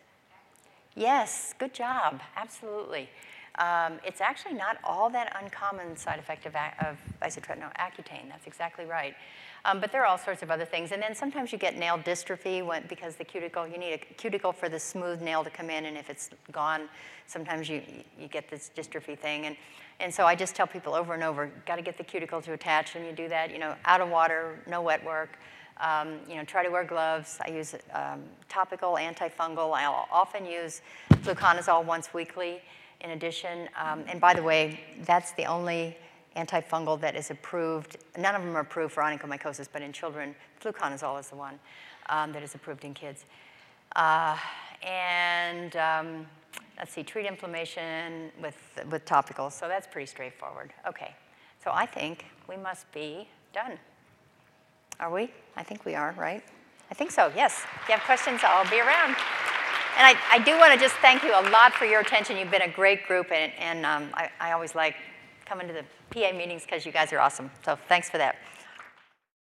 [0.97, 3.09] Yes, good job, absolutely.
[3.57, 8.84] Um, it's actually not all that uncommon side effect of, of isotretinoin, Accutane, that's exactly
[8.84, 9.14] right.
[9.64, 10.90] Um, but there are all sorts of other things.
[10.90, 14.52] And then sometimes you get nail dystrophy when, because the cuticle, you need a cuticle
[14.52, 16.88] for the smooth nail to come in, and if it's gone,
[17.26, 17.80] sometimes you,
[18.18, 19.46] you get this dystrophy thing.
[19.46, 19.57] And,
[20.00, 22.52] and so I just tell people over and over, got to get the cuticle to
[22.55, 25.38] attach, and you do that, you know, out of water, no wet work.
[25.80, 27.38] Um, you know, try to wear gloves.
[27.44, 29.74] I use um, topical antifungal.
[29.74, 32.62] I'll often use fluconazole once weekly
[33.01, 33.68] in addition.
[33.78, 35.97] Um, and by the way, that's the only
[36.36, 37.97] antifungal that is approved.
[38.18, 41.59] None of them are approved for onychomycosis, but in children, fluconazole is the one
[42.09, 43.24] um, that is approved in kids.
[43.95, 44.36] Uh,
[44.82, 46.26] and um,
[46.78, 48.57] let's see, treat inflammation with,
[48.90, 49.53] with topicals.
[49.53, 50.72] So that's pretty straightforward.
[50.88, 51.14] Okay,
[51.62, 53.78] so I think we must be done.
[55.01, 55.30] Are we?
[55.57, 56.42] I think we are, right?
[56.90, 57.64] I think so, yes.
[57.82, 59.16] If you have questions, I'll be around.
[59.97, 62.36] And I, I do want to just thank you a lot for your attention.
[62.36, 64.97] You've been a great group, and, and um, I, I always like
[65.47, 67.51] coming to the PA meetings because you guys are awesome.
[67.64, 68.36] So thanks for that.